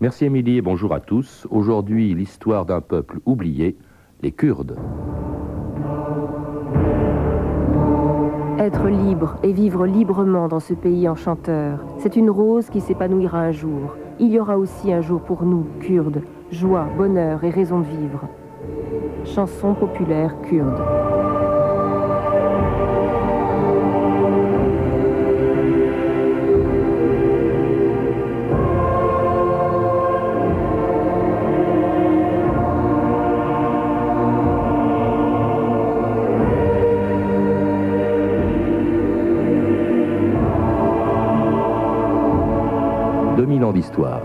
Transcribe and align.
Merci 0.00 0.26
Émilie 0.26 0.58
et 0.58 0.62
bonjour 0.62 0.94
à 0.94 1.00
tous. 1.00 1.44
Aujourd'hui, 1.50 2.14
l'histoire 2.14 2.64
d'un 2.64 2.80
peuple 2.80 3.18
oublié, 3.26 3.76
les 4.22 4.30
Kurdes. 4.30 4.76
Être 8.60 8.86
libre 8.86 9.38
et 9.42 9.52
vivre 9.52 9.86
librement 9.86 10.46
dans 10.46 10.60
ce 10.60 10.72
pays 10.74 11.08
enchanteur, 11.08 11.80
c'est 11.98 12.14
une 12.14 12.30
rose 12.30 12.70
qui 12.70 12.80
s'épanouira 12.80 13.40
un 13.40 13.50
jour. 13.50 13.96
Il 14.20 14.30
y 14.30 14.38
aura 14.38 14.56
aussi 14.56 14.92
un 14.92 15.00
jour 15.00 15.20
pour 15.20 15.42
nous, 15.42 15.66
Kurdes, 15.80 16.22
joie, 16.52 16.86
bonheur 16.96 17.42
et 17.42 17.50
raison 17.50 17.80
de 17.80 17.86
vivre. 17.86 18.28
Chanson 19.24 19.74
populaire 19.74 20.32
kurde. 20.42 20.97
2000 43.68 43.70
ans 43.70 43.72
d'histoire. 43.72 44.22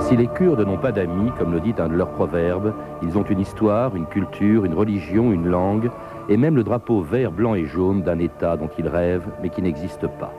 Si 0.00 0.16
les 0.16 0.28
Kurdes 0.28 0.60
n'ont 0.60 0.78
pas 0.78 0.92
d'amis, 0.92 1.32
comme 1.36 1.52
le 1.52 1.60
dit 1.60 1.74
un 1.78 1.88
de 1.88 1.94
leurs 1.94 2.10
proverbes, 2.10 2.72
ils 3.02 3.18
ont 3.18 3.24
une 3.24 3.40
histoire, 3.40 3.96
une 3.96 4.06
culture, 4.06 4.64
une 4.64 4.74
religion, 4.74 5.32
une 5.32 5.48
langue, 5.48 5.90
et 6.28 6.36
même 6.36 6.56
le 6.56 6.62
drapeau 6.62 7.02
vert, 7.02 7.32
blanc 7.32 7.54
et 7.54 7.64
jaune 7.64 8.02
d'un 8.02 8.18
État 8.18 8.56
dont 8.56 8.70
ils 8.78 8.88
rêvent, 8.88 9.28
mais 9.42 9.48
qui 9.48 9.62
n'existe 9.62 10.06
pas. 10.06 10.32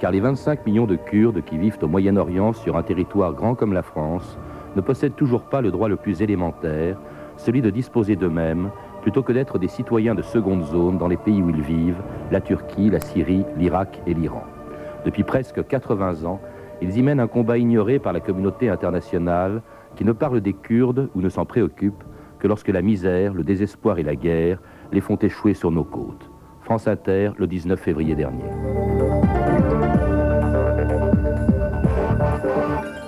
Car 0.00 0.10
les 0.10 0.20
25 0.20 0.66
millions 0.66 0.86
de 0.86 0.96
Kurdes 0.96 1.44
qui 1.44 1.56
vivent 1.56 1.78
au 1.82 1.86
Moyen-Orient 1.86 2.52
sur 2.52 2.76
un 2.76 2.82
territoire 2.82 3.32
grand 3.32 3.54
comme 3.54 3.72
la 3.72 3.82
France 3.82 4.36
ne 4.74 4.80
possèdent 4.80 5.14
toujours 5.14 5.42
pas 5.42 5.60
le 5.60 5.70
droit 5.70 5.88
le 5.88 5.96
plus 5.96 6.22
élémentaire, 6.22 6.96
celui 7.36 7.62
de 7.62 7.70
disposer 7.70 8.16
d'eux-mêmes, 8.16 8.70
plutôt 9.02 9.22
que 9.22 9.32
d'être 9.32 9.58
des 9.58 9.68
citoyens 9.68 10.14
de 10.14 10.22
seconde 10.22 10.64
zone 10.64 10.96
dans 10.96 11.08
les 11.08 11.16
pays 11.16 11.42
où 11.42 11.50
ils 11.50 11.60
vivent, 11.60 12.02
la 12.30 12.40
Turquie, 12.40 12.88
la 12.88 13.00
Syrie, 13.00 13.44
l'Irak 13.58 14.00
et 14.06 14.14
l'Iran. 14.14 14.44
Depuis 15.04 15.24
presque 15.24 15.66
80 15.66 16.24
ans, 16.24 16.40
ils 16.80 16.96
y 16.96 17.02
mènent 17.02 17.20
un 17.20 17.26
combat 17.26 17.58
ignoré 17.58 17.98
par 17.98 18.12
la 18.12 18.20
communauté 18.20 18.68
internationale 18.68 19.62
qui 19.96 20.04
ne 20.04 20.12
parle 20.12 20.40
des 20.40 20.52
Kurdes 20.52 21.10
ou 21.14 21.20
ne 21.20 21.28
s'en 21.28 21.44
préoccupe 21.44 22.02
que 22.38 22.48
lorsque 22.48 22.68
la 22.68 22.82
misère, 22.82 23.34
le 23.34 23.44
désespoir 23.44 23.98
et 23.98 24.02
la 24.02 24.16
guerre 24.16 24.60
les 24.92 25.00
font 25.00 25.16
échouer 25.16 25.54
sur 25.54 25.70
nos 25.70 25.84
côtes. 25.84 26.30
France 26.62 26.86
Inter, 26.86 27.32
le 27.38 27.46
19 27.46 27.78
février 27.78 28.14
dernier. 28.14 28.44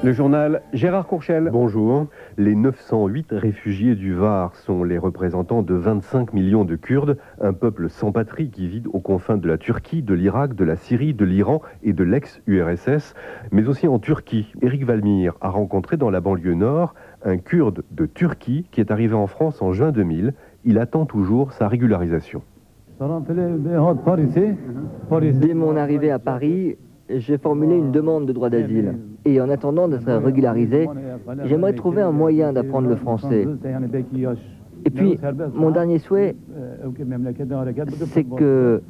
Le 0.05 0.13
journal 0.13 0.61
Gérard 0.75 1.07
Courchel. 1.07 1.49
Bonjour. 1.51 2.09
Les 2.37 2.55
908 2.55 3.29
réfugiés 3.31 3.95
du 3.95 4.13
Var 4.13 4.55
sont 4.55 4.85
les 4.85 4.99
représentants 4.99 5.63
de 5.63 5.73
25 5.73 6.35
millions 6.35 6.67
de 6.67 6.77
Kurdes, 6.77 7.17
un 7.41 7.55
peuple 7.55 7.89
sans 7.89 8.13
patrie 8.13 8.51
qui 8.51 8.69
vit 8.69 8.83
aux 8.93 9.01
confins 9.01 9.39
de 9.39 9.49
la 9.49 9.57
Turquie, 9.57 10.03
de 10.03 10.13
l'Irak, 10.13 10.55
de 10.55 10.63
la 10.63 10.77
Syrie, 10.77 11.15
de 11.15 11.25
l'Iran 11.25 11.63
et 11.83 11.95
de 11.95 12.05
l'ex-URSS, 12.05 13.15
mais 13.51 13.67
aussi 13.67 13.89
en 13.89 13.99
Turquie. 13.99 14.53
Éric 14.61 14.85
Valmir 14.85 15.39
a 15.41 15.49
rencontré 15.49 15.97
dans 15.97 16.11
la 16.11 16.21
banlieue 16.21 16.53
nord 16.53 16.95
un 17.25 17.39
Kurde 17.39 17.83
de 17.91 18.05
Turquie 18.05 18.67
qui 18.73 18.83
est 18.83 18.91
arrivé 18.91 19.15
en 19.15 19.27
France 19.27 19.63
en 19.63 19.73
juin 19.73 19.91
2000. 19.91 20.35
Il 20.67 20.79
attend 20.79 21.07
toujours 21.07 21.53
sa 21.53 21.67
régularisation. 21.67 22.43
Dès 23.01 23.07
mon 25.55 25.77
arrivée 25.77 26.11
à 26.11 26.19
Paris, 26.19 26.77
j'ai 27.09 27.39
formulé 27.39 27.77
une 27.77 27.93
demande 27.93 28.27
de 28.27 28.33
droit 28.33 28.51
d'asile. 28.51 28.95
Et 29.25 29.41
en 29.41 29.49
attendant 29.51 29.89
d'être 29.89 30.13
régularisé, 30.13 30.89
j'aimerais 31.45 31.75
trouver 31.75 32.03
un 32.03 32.13
moyen 32.13 32.53
d'apprendre 32.53 32.89
le 32.89 32.97
français. 32.97 33.47
Et 34.87 34.91
puis, 34.91 35.19
mon 35.55 35.71
dernier 35.71 35.99
souhait, 35.99 36.37
c'est 38.07 38.25
que 38.25 38.83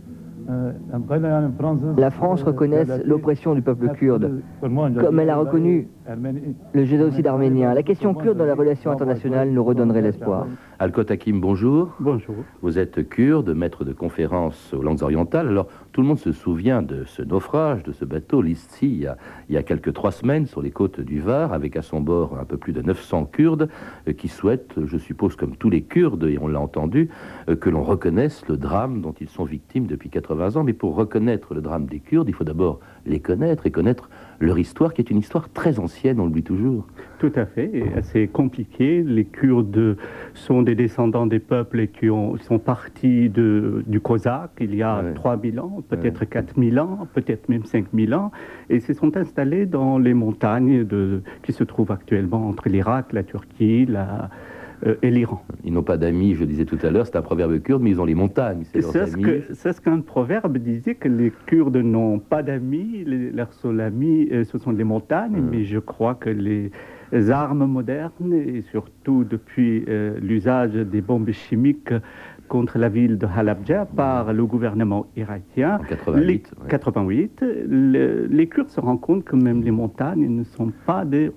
la 1.96 2.10
France 2.10 2.42
reconnaisse 2.42 2.90
l'oppression 3.04 3.54
du 3.54 3.62
peuple 3.62 3.88
kurde, 3.90 4.42
comme 4.60 5.20
elle 5.20 5.30
a 5.30 5.36
reconnu 5.36 5.88
le 6.06 6.84
génocide 6.84 7.26
arménien. 7.26 7.72
La 7.72 7.82
question 7.82 8.14
kurde 8.14 8.36
dans 8.36 8.44
la 8.44 8.54
relation 8.54 8.90
internationale 8.90 9.50
nous 9.50 9.64
redonnerait 9.64 10.02
l'espoir. 10.02 10.46
Alkot 10.78 11.04
Hakim, 11.08 11.40
bonjour. 11.40 11.94
Bonjour. 11.98 12.34
Vous 12.60 12.78
êtes 12.78 13.08
kurde, 13.08 13.54
maître 13.54 13.84
de 13.84 13.92
conférences 13.92 14.74
aux 14.74 14.82
langues 14.82 15.02
orientales. 15.02 15.48
Alors, 15.48 15.68
tout 15.92 16.02
le 16.02 16.08
monde 16.08 16.18
se 16.18 16.32
souvient 16.32 16.82
de 16.82 17.04
ce 17.04 17.22
naufrage, 17.22 17.84
de 17.84 17.92
ce 17.92 18.04
bateau, 18.04 18.42
l'Isti, 18.42 18.86
il, 18.86 19.00
y 19.02 19.06
a, 19.06 19.16
il 19.48 19.54
y 19.54 19.58
a 19.58 19.62
quelques 19.62 19.94
trois 19.94 20.10
semaines 20.10 20.46
sur 20.46 20.60
les 20.60 20.70
côtes 20.70 21.00
du 21.00 21.20
Var, 21.20 21.52
avec 21.52 21.76
à 21.76 21.82
son 21.82 22.00
bord 22.00 22.36
un 22.38 22.44
peu 22.44 22.56
plus 22.56 22.72
de 22.72 22.82
900 22.82 23.26
Kurdes 23.26 23.68
euh, 24.08 24.12
qui 24.12 24.28
souhaitent, 24.28 24.74
je 24.84 24.98
suppose 24.98 25.36
comme 25.36 25.56
tous 25.56 25.70
les 25.70 25.82
Kurdes, 25.82 26.24
et 26.24 26.38
on 26.38 26.48
l'a 26.48 26.60
entendu, 26.60 27.08
euh, 27.48 27.56
que 27.56 27.70
l'on 27.70 27.82
reconnaisse 27.82 28.46
le 28.48 28.56
drame 28.56 29.00
dont 29.00 29.14
ils 29.20 29.28
sont 29.28 29.44
victimes 29.44 29.86
depuis 29.86 30.10
80 30.10 30.56
ans. 30.56 30.64
Mais 30.64 30.74
pour 30.74 30.96
reconnaître 30.96 31.54
le 31.54 31.62
drame 31.62 31.86
des 31.86 32.00
Kurdes, 32.00 32.28
il 32.28 32.34
faut 32.34 32.44
d'abord 32.44 32.80
les 33.06 33.20
connaître 33.20 33.66
et 33.66 33.70
connaître 33.70 34.10
leur 34.40 34.58
histoire, 34.58 34.92
qui 34.94 35.00
est 35.02 35.10
une 35.10 35.18
histoire 35.18 35.48
très 35.48 35.78
ancienne, 35.78 36.20
on 36.20 36.24
l'oublie 36.24 36.42
toujours. 36.42 36.86
Tout 37.18 37.32
à 37.36 37.46
fait, 37.46 37.70
et 37.72 37.84
assez 37.96 38.26
compliqué. 38.28 39.02
Les 39.02 39.24
Kurdes 39.24 39.96
sont 40.34 40.62
des 40.62 40.74
descendants 40.74 41.26
des 41.26 41.38
peuples 41.38 41.86
qui 41.86 42.10
ont, 42.10 42.36
sont 42.38 42.58
partis 42.58 43.28
de, 43.30 43.82
du 43.86 44.00
Cosaque 44.00 44.52
il 44.60 44.74
y 44.74 44.82
a 44.82 45.02
Ouais. 45.02 45.14
3000 45.14 45.60
ans, 45.60 45.82
peut-être 45.88 46.24
4000 46.24 46.78
ans, 46.78 47.08
peut-être 47.14 47.48
même 47.48 47.64
5000 47.64 48.14
ans, 48.14 48.30
et 48.70 48.80
se 48.80 48.92
sont 48.92 49.16
installés 49.16 49.66
dans 49.66 49.98
les 49.98 50.14
montagnes 50.14 50.84
de, 50.84 51.22
qui 51.42 51.52
se 51.52 51.64
trouvent 51.64 51.90
actuellement 51.90 52.48
entre 52.48 52.68
l'Irak, 52.68 53.12
la 53.12 53.22
Turquie 53.22 53.86
la, 53.86 54.30
euh, 54.86 54.96
et 55.02 55.10
l'Iran. 55.10 55.42
Ils 55.64 55.72
n'ont 55.72 55.82
pas 55.82 55.96
d'amis, 55.96 56.34
je 56.34 56.44
disais 56.44 56.64
tout 56.64 56.78
à 56.82 56.90
l'heure, 56.90 57.06
c'est 57.06 57.16
un 57.16 57.22
proverbe 57.22 57.58
kurde, 57.60 57.82
mais 57.82 57.90
ils 57.90 58.00
ont 58.00 58.04
les 58.04 58.14
montagnes, 58.14 58.64
c'est 58.64 58.82
ce 58.82 59.80
qu'un 59.80 60.00
proverbe 60.00 60.58
disait, 60.58 60.94
que 60.94 61.08
les 61.08 61.32
Kurdes 61.46 61.76
n'ont 61.76 62.18
pas 62.18 62.42
d'amis, 62.42 63.04
leurs 63.06 63.52
seuls 63.52 63.80
amis, 63.80 64.28
euh, 64.32 64.44
ce 64.44 64.58
sont 64.58 64.72
les 64.72 64.84
montagnes, 64.84 65.40
Mm. 65.40 65.48
mais 65.50 65.64
je 65.64 65.78
crois 65.78 66.14
que 66.14 66.30
les 66.30 66.70
armes 67.30 67.66
modernes, 67.66 68.32
et 68.32 68.62
surtout 68.70 69.24
depuis 69.24 69.84
euh, 69.88 70.18
l'usage 70.20 70.72
des 70.72 71.00
bombes 71.00 71.30
chimiques 71.30 71.92
contre 72.54 72.78
la 72.78 72.88
ville 72.88 73.18
de 73.18 73.26
Halabja 73.26 73.84
par 73.84 74.32
le 74.32 74.46
gouvernement 74.46 75.08
irakien, 75.16 75.80
En 75.80 75.84
88, 75.88 76.24
les, 76.24 76.34
ouais. 76.34 76.68
88, 76.68 77.44
le- 77.68 78.26
les 78.30 78.46
Kurdes 78.46 78.68
se 78.68 78.78
rendent 78.80 79.00
compte 79.00 79.24
que 79.24 79.34
même 79.34 79.64
les 79.64 79.72
montagnes 79.72 80.28
ne 80.28 80.44
sont 80.44 80.70
pas 80.86 81.04
des, 81.04 81.32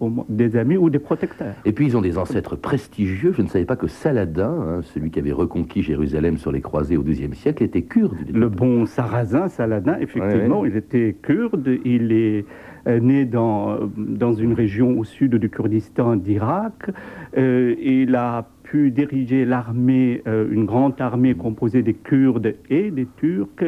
amis 0.57 0.77
ou 0.77 0.91
des 0.91 0.99
protecteurs. 0.99 1.55
Et 1.65 1.71
puis 1.71 1.87
ils 1.87 1.97
ont 1.97 2.01
des 2.01 2.19
ancêtres 2.19 2.55
prestigieux. 2.55 3.33
Je 3.35 3.41
ne 3.41 3.47
savais 3.47 3.65
pas 3.65 3.75
que 3.75 3.87
Saladin, 3.87 4.51
hein, 4.61 4.81
celui 4.83 5.09
qui 5.09 5.17
avait 5.17 5.31
reconquis 5.31 5.81
Jérusalem 5.81 6.37
sur 6.37 6.51
les 6.51 6.61
croisés 6.61 6.97
au 6.97 7.01
XIIe 7.01 7.33
siècle, 7.33 7.63
était 7.63 7.81
kurde. 7.81 8.15
Le 8.31 8.47
bon 8.47 8.85
sarrasin, 8.85 9.47
Saladin, 9.47 9.97
effectivement, 9.99 10.61
Ouais, 10.61 10.69
il 10.69 10.77
était 10.77 11.15
kurde, 11.19 11.67
il 11.83 12.11
est 12.11 12.45
euh, 12.87 12.99
né 12.99 13.25
dans, 13.25 13.71
euh, 13.71 13.87
dans 13.97 14.33
une 14.33 14.53
région 14.53 14.99
au 14.99 15.03
sud 15.03 15.33
du 15.35 15.49
Kurdistan 15.49 16.15
d'Irak. 16.15 16.91
Euh, 17.37 17.73
il 17.81 18.15
a 18.15 18.45
pu 18.69 18.91
diriger 18.91 19.45
l'armée, 19.45 20.21
euh, 20.27 20.45
une 20.51 20.65
grande 20.65 20.99
armée 20.99 21.35
composée 21.35 21.83
des 21.83 21.93
Kurdes 21.93 22.55
et 22.69 22.91
des 22.91 23.07
Turcs, 23.17 23.63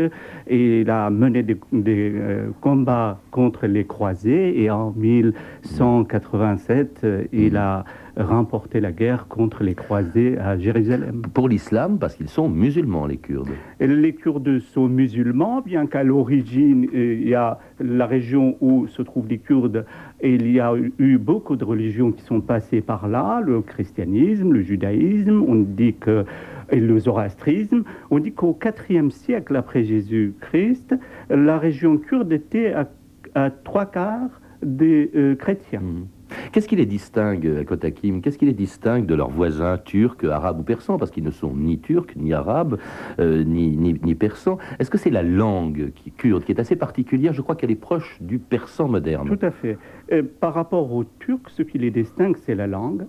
et 0.47 0.81
il 0.81 0.89
a 0.89 1.09
mené 1.09 1.41
des, 1.41 1.57
des, 1.71 2.11
euh, 2.15 2.49
combats 2.59 3.21
contre 3.31 3.65
les 3.65 3.85
croisés, 3.85 4.61
et 4.61 4.69
en 4.69 4.93
1187, 4.97 7.01
euh, 7.03 7.23
il 7.31 7.55
a 7.55 7.85
remporté 8.17 8.81
la 8.81 8.91
guerre 8.91 9.27
contre 9.29 9.63
les 9.63 9.75
croisés 9.75 10.37
à 10.37 10.57
Jérusalem. 10.57 11.21
Pour 11.33 11.47
l'islam, 11.47 11.99
parce 11.99 12.15
qu'ils 12.15 12.27
sont 12.27 12.49
musulmans, 12.49 13.05
les 13.05 13.15
Kurdes. 13.15 13.47
Et 13.79 13.87
Les 13.87 14.13
Kurdes 14.13 14.59
sont 14.59 14.89
musulmans, 14.89 15.61
bien 15.61 15.87
qu'à 15.87 16.03
l'origine, 16.03 16.87
il 16.91 17.29
y 17.29 17.35
a 17.35 17.59
la 17.79 18.05
région 18.05 18.57
où 18.59 18.87
se 18.87 19.01
trouvent 19.01 19.29
les 19.29 19.37
Kurdes, 19.37 19.85
et 20.19 20.35
il 20.35 20.51
y 20.51 20.59
a 20.59 20.73
eu 20.97 21.17
beaucoup 21.17 21.55
de 21.55 21.63
religions 21.63 22.11
qui 22.11 22.23
sont 22.23 22.41
passées 22.41 22.81
par 22.81 23.07
là, 23.07 23.41
le 23.41 23.61
christianisme, 23.61 24.51
le 24.51 24.61
judaïsme, 24.61 24.88
on 25.29 25.55
dit 25.55 25.95
que, 25.95 26.25
et 26.71 26.79
le 26.79 26.99
zoroastrisme. 26.99 27.83
On 28.11 28.19
dit 28.19 28.31
qu'au 28.31 28.57
IVe 28.89 29.09
siècle 29.09 29.55
après 29.55 29.83
Jésus-Christ, 29.83 30.95
la 31.29 31.57
région 31.57 31.97
kurde 31.97 32.31
était 32.31 32.73
à, 32.73 32.89
à 33.35 33.49
trois 33.49 33.85
quarts 33.85 34.41
des 34.61 35.09
euh, 35.15 35.35
chrétiens. 35.35 35.81
Mhm. 35.81 36.07
Qu'est-ce 36.51 36.67
qui 36.67 36.75
les 36.75 36.85
distingue, 36.85 37.63
Kotakim 37.65 38.21
Qu'est-ce 38.21 38.37
qui 38.37 38.45
les 38.45 38.53
distingue 38.53 39.05
de 39.05 39.15
leurs 39.15 39.29
voisins 39.29 39.77
turcs, 39.77 40.23
arabes 40.23 40.59
ou 40.59 40.63
persans? 40.63 40.97
Parce 40.97 41.11
qu'ils 41.11 41.23
ne 41.23 41.31
sont 41.31 41.53
ni 41.55 41.79
turcs, 41.79 42.15
ni 42.15 42.33
arabes, 42.33 42.77
euh, 43.19 43.43
ni, 43.43 43.75
ni, 43.75 43.99
ni 44.03 44.15
persans. 44.15 44.57
Est-ce 44.79 44.91
que 44.91 44.97
c'est 44.97 45.09
la 45.09 45.23
langue 45.23 45.91
qui, 45.95 46.11
kurde 46.11 46.43
qui 46.43 46.51
est 46.51 46.59
assez 46.59 46.75
particulière? 46.75 47.33
Je 47.33 47.41
crois 47.41 47.55
qu'elle 47.55 47.71
est 47.71 47.75
proche 47.75 48.17
du 48.21 48.37
persan 48.37 48.87
moderne. 48.87 49.27
Tout 49.27 49.43
à 49.45 49.51
fait. 49.51 49.77
Euh, 50.11 50.23
par 50.39 50.53
rapport 50.53 50.93
aux 50.93 51.03
Turcs, 51.03 51.49
ce 51.49 51.63
qui 51.63 51.79
les 51.79 51.91
distingue, 51.91 52.37
c'est 52.37 52.55
la 52.55 52.67
langue. 52.67 53.05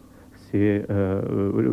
C'est 0.50 0.85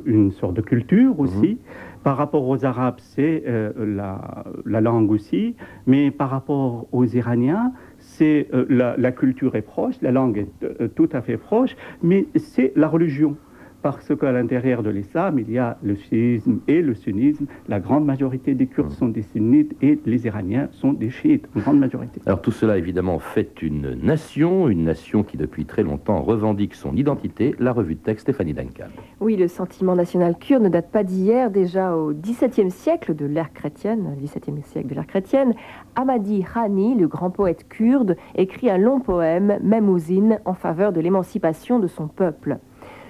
une 0.06 0.32
sorte 0.32 0.54
de 0.56 0.62
culture 0.62 1.20
aussi. 1.20 1.52
Mhm. 1.52 1.58
Par 2.04 2.16
rapport 2.16 2.48
aux 2.48 2.64
Arabes, 2.64 3.00
c'est 3.00 3.44
la, 3.78 4.46
la, 4.66 4.82
langue 4.82 5.12
aussi. 5.12 5.56
Mais 5.88 6.12
par 6.12 6.30
rapport 6.30 6.88
aux 6.92 7.06
Iraniens, 7.06 7.74
c'est 7.98 8.48
la, 8.70 9.12
culture 9.12 9.56
est 9.56 9.62
proche, 9.62 9.96
la 10.02 10.12
langue 10.12 10.48
est 10.62 10.96
tout 10.96 11.10
à 11.12 11.22
fait 11.22 11.38
proche, 11.38 11.76
mais 12.02 12.28
c'est 12.36 12.72
la 12.76 12.88
religion 12.88 13.36
parce 13.82 14.16
qu'à 14.16 14.32
l'intérieur 14.32 14.84
de 14.84 14.90
l'islam, 14.90 15.40
il 15.40 15.52
y 15.52 15.58
a 15.58 15.78
le 15.84 15.96
chiisme 15.96 16.60
et 16.68 16.82
le 16.82 16.94
sunnisme. 16.94 17.46
La 17.68 17.80
grande 17.80 18.06
majorité 18.06 18.54
des 18.54 18.68
Kurdes 18.68 18.92
sont 18.92 19.10
des 19.10 19.22
sunnites 19.22 19.76
et 19.82 20.00
les 20.06 20.26
Iraniens 20.26 20.70
sont 20.72 20.94
des 20.94 21.10
chiites, 21.10 21.48
une 21.56 21.62
grande 21.62 21.80
majorité. 21.80 22.22
Alors 22.26 22.42
tout 22.42 22.52
cela, 22.52 22.78
évidemment, 22.78 23.20
fait 23.20 23.62
une 23.62 23.94
nation, 23.94 24.68
une 24.70 24.84
nation 24.84 25.24
qui 25.24 25.38
depuis 25.38 25.66
très 25.66 25.84
longtemps 25.84 26.22
revendique 26.22 26.76
son 26.76 26.96
identité. 26.96 27.56
La 27.60 27.72
revue 27.72 27.96
de 27.96 28.00
texte 28.00 28.24
Stéphanie 28.24 28.54
Duncan. 28.54 28.88
Oui, 29.20 29.36
le 29.36 29.48
sentiment 29.48 29.96
national 29.96 30.38
kurde 30.38 30.64
ne 30.64 30.70
date 30.70 30.92
pas 30.92 31.04
d'hier. 31.04 31.52
Déjà 31.52 31.96
au 31.96 32.14
XVIIe 32.14 32.72
siècle 32.72 33.16
de 33.16 33.26
l'ère 33.26 33.54
chrétienne, 33.54 34.16
XVIIe 34.20 34.62
siècle 34.64 34.90
de 34.90 34.96
l'ère 34.96 35.08
chrétienne, 35.08 35.54
Ahmadi 35.96 36.44
Hani, 36.56 36.96
le 36.96 37.08
grand 37.08 37.30
poète 37.30 37.68
kurde, 37.70 38.16
écrit 38.36 38.70
un 38.70 38.78
long 38.78 39.00
poème, 39.00 39.60
Memouzine, 39.64 40.40
en 40.46 40.54
faveur 40.54 40.92
de 40.92 41.00
l'émancipation 41.00 41.80
de 41.80 41.88
son 41.88 42.08
peuple. 42.08 42.60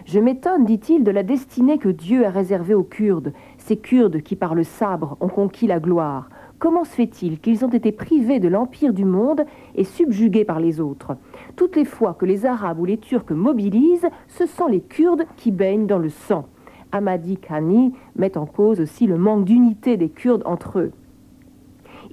Je 0.07 0.21
m'étonne, 0.21 0.63
dit-il, 0.63 1.03
de 1.03 1.11
la 1.11 1.21
destinée 1.21 1.77
que 1.77 1.89
Dieu 1.89 2.25
a 2.25 2.29
réservée 2.29 2.73
aux 2.73 2.85
Kurdes, 2.85 3.33
ces 3.57 3.75
Kurdes 3.75 4.21
qui 4.21 4.37
par 4.37 4.55
le 4.55 4.63
sabre 4.63 5.17
ont 5.19 5.27
conquis 5.27 5.67
la 5.67 5.81
gloire. 5.81 6.29
Comment 6.59 6.85
se 6.85 6.91
fait-il 6.91 7.41
qu'ils 7.41 7.65
ont 7.65 7.69
été 7.69 7.91
privés 7.91 8.39
de 8.39 8.47
l'empire 8.47 8.93
du 8.93 9.03
monde 9.03 9.43
et 9.75 9.83
subjugués 9.83 10.45
par 10.45 10.61
les 10.61 10.79
autres? 10.79 11.17
Toutes 11.57 11.75
les 11.75 11.83
fois 11.83 12.13
que 12.13 12.25
les 12.25 12.45
Arabes 12.45 12.79
ou 12.79 12.85
les 12.85 12.99
Turcs 12.99 13.31
mobilisent, 13.31 14.07
ce 14.29 14.45
sont 14.45 14.67
les 14.67 14.79
Kurdes 14.79 15.25
qui 15.35 15.51
baignent 15.51 15.87
dans 15.87 15.99
le 15.99 16.07
sang. 16.07 16.45
Ahmadi 16.93 17.35
Khani 17.35 17.91
met 18.15 18.37
en 18.37 18.45
cause 18.45 18.79
aussi 18.79 19.07
le 19.07 19.17
manque 19.17 19.43
d'unité 19.43 19.97
des 19.97 20.07
Kurdes 20.07 20.43
entre 20.45 20.79
eux. 20.79 20.91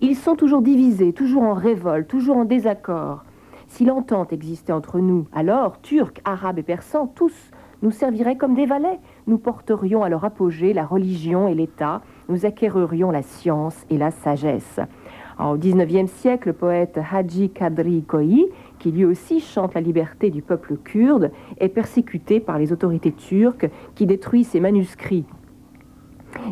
Ils 0.01 0.17
sont 0.17 0.35
toujours 0.35 0.63
divisés, 0.63 1.13
toujours 1.13 1.45
en 1.45 1.55
révolte, 1.55 2.09
toujours 2.09 2.39
en 2.39 2.45
désaccord. 2.45 3.23
Si 3.69 3.85
l'entente 3.85 4.33
existait 4.33 4.73
entre 4.73 4.99
nous, 4.99 5.27
alors, 5.33 5.81
Turcs, 5.81 6.21
Arabes 6.25 6.59
et 6.59 6.65
Persans, 6.65 7.07
tous 7.07 7.53
nous 7.85 7.91
serviraient 7.91 8.37
comme 8.37 8.55
des 8.55 8.65
valets. 8.65 8.99
Nous 9.27 9.37
porterions 9.37 10.03
à 10.03 10.09
leur 10.09 10.25
apogée 10.25 10.73
la 10.73 10.87
religion 10.87 11.47
et 11.49 11.55
l'État, 11.55 12.01
nous 12.31 12.47
acquérerions 12.47 13.11
la 13.11 13.23
science 13.23 13.85
et 13.91 13.99
la 13.99 14.11
sagesse. 14.11 14.81
au 15.39 15.57
XIXe 15.57 16.11
siècle, 16.11 16.49
le 16.49 16.55
poète 16.55 16.99
Haji 17.13 17.51
Kadri 17.51 18.03
Koi, 18.03 18.49
qui 18.79 18.91
lui 18.91 19.05
aussi 19.05 19.39
chante 19.39 19.75
la 19.75 19.83
liberté 19.83 20.31
du 20.31 20.41
peuple 20.41 20.79
kurde, 20.79 21.31
est 21.59 21.69
persécuté 21.69 22.41
par 22.41 22.59
les 22.59 22.73
autorités 22.73 23.13
turques 23.13 23.69
qui 23.95 24.07
détruisent 24.07 24.49
ses 24.49 24.61
manuscrits. 24.61 25.27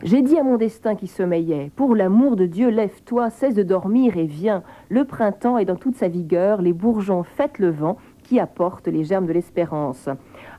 J'ai 0.05 0.23
dit 0.23 0.39
à 0.39 0.43
mon 0.43 0.59
destin 0.59 0.95
qui 0.95 1.07
sommeillait, 1.07 1.71
pour 1.75 1.97
l'amour 1.97 2.37
de 2.37 2.47
Dieu, 2.47 2.69
lève-toi, 2.69 3.31
cesse 3.31 3.55
de 3.55 3.63
dormir 3.63 4.17
et 4.17 4.27
viens. 4.27 4.63
Le 4.91 5.05
printemps 5.05 5.59
est 5.59 5.65
dans 5.65 5.77
toute 5.77 5.97
sa 5.97 6.09
vigueur, 6.09 6.63
les 6.63 6.73
bourgeons 6.73 7.23
fêtent 7.23 7.59
le 7.59 7.71
vent 7.71 7.97
qui 8.23 8.39
apporte 8.39 8.87
les 8.87 9.05
germes 9.05 9.27
de 9.27 9.33
l'espérance. 9.33 10.09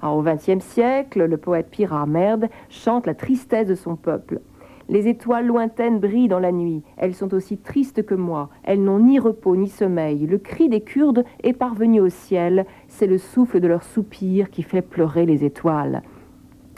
Au 0.06 0.22
XXe 0.22 0.60
siècle, 0.60 1.24
le 1.24 1.38
poète 1.38 1.70
Pierre 1.72 1.94
Armerde 1.94 2.50
chante 2.70 3.08
la 3.08 3.14
tristesse 3.14 3.68
de 3.68 3.76
son 3.76 3.96
peuple. 3.96 4.42
Les 4.90 5.08
étoiles 5.08 5.48
lointaines 5.48 6.02
brillent 6.02 6.28
dans 6.28 6.42
la 6.42 6.52
nuit. 6.52 6.84
Elles 6.98 7.14
sont 7.14 7.34
aussi 7.34 7.58
tristes 7.58 8.06
que 8.06 8.14
moi. 8.14 8.50
Elles 8.64 8.84
n'ont 8.84 9.00
ni 9.00 9.18
repos 9.18 9.56
ni 9.56 9.70
sommeil. 9.70 10.28
Le 10.28 10.38
cri 10.38 10.68
des 10.68 10.82
Kurdes 10.82 11.24
est 11.42 11.54
parvenu 11.54 12.02
au 12.02 12.10
ciel. 12.10 12.66
C'est 12.90 13.08
le 13.08 13.18
souffle 13.18 13.62
de 13.62 13.68
leur 13.68 13.84
soupir 13.84 14.50
qui 14.50 14.62
fait 14.62 14.82
pleurer 14.82 15.26
les 15.26 15.46
étoiles. 15.46 16.04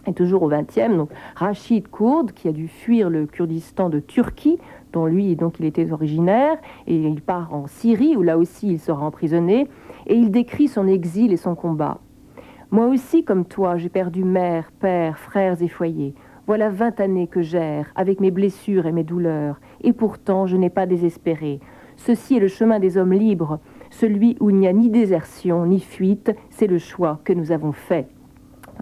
Et 0.05 0.13
toujours 0.13 0.43
au 0.43 0.49
XXe, 0.49 1.09
Rachid 1.35 1.87
Kourd, 1.87 2.27
qui 2.35 2.47
a 2.47 2.51
dû 2.51 2.67
fuir 2.67 3.09
le 3.09 3.25
Kurdistan 3.25 3.89
de 3.89 3.99
Turquie, 3.99 4.59
dont 4.93 5.07
lui 5.07 5.35
donc 5.35 5.59
il 5.59 5.65
était 5.65 5.91
originaire, 5.91 6.57
et 6.85 6.95
il 6.95 7.23
part 7.23 7.55
en 7.55 7.65
Syrie 7.65 8.15
où 8.15 8.21
là 8.21 8.37
aussi 8.37 8.67
il 8.67 8.79
sera 8.79 9.03
emprisonné, 9.03 9.67
et 10.05 10.13
il 10.13 10.29
décrit 10.29 10.67
son 10.67 10.85
exil 10.85 11.33
et 11.33 11.37
son 11.37 11.55
combat. 11.55 11.97
Moi 12.75 12.87
aussi, 12.87 13.23
comme 13.23 13.45
toi, 13.45 13.77
j'ai 13.77 13.87
perdu 13.87 14.25
mère, 14.25 14.69
père, 14.81 15.17
frères 15.17 15.61
et 15.61 15.69
foyers. 15.69 16.13
Voilà 16.45 16.69
vingt 16.69 16.99
années 16.99 17.27
que 17.27 17.41
j'erre, 17.41 17.89
avec 17.95 18.19
mes 18.19 18.31
blessures 18.31 18.85
et 18.85 18.91
mes 18.91 19.05
douleurs, 19.05 19.61
et 19.79 19.93
pourtant 19.93 20.45
je 20.45 20.57
n'ai 20.57 20.69
pas 20.69 20.85
désespéré. 20.85 21.61
Ceci 21.95 22.35
est 22.35 22.41
le 22.41 22.49
chemin 22.49 22.79
des 22.79 22.97
hommes 22.97 23.13
libres, 23.13 23.59
celui 23.91 24.35
où 24.41 24.49
il 24.49 24.57
n'y 24.57 24.67
a 24.67 24.73
ni 24.73 24.89
désertion 24.89 25.65
ni 25.65 25.79
fuite, 25.79 26.35
c'est 26.49 26.67
le 26.67 26.77
choix 26.77 27.21
que 27.23 27.31
nous 27.31 27.53
avons 27.53 27.71
fait. 27.71 28.09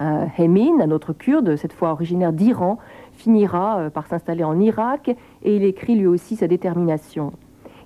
Euh, 0.01 0.25
Hemin, 0.39 0.81
un 0.81 0.89
autre 0.89 1.13
kurde, 1.13 1.55
cette 1.55 1.73
fois 1.73 1.91
originaire 1.91 2.33
d'Iran, 2.33 2.79
finira 3.11 3.77
euh, 3.77 3.89
par 3.91 4.07
s'installer 4.07 4.43
en 4.43 4.59
Irak 4.59 5.15
et 5.43 5.55
il 5.55 5.63
écrit 5.63 5.93
lui 5.93 6.07
aussi 6.07 6.35
sa 6.35 6.47
détermination. 6.47 7.31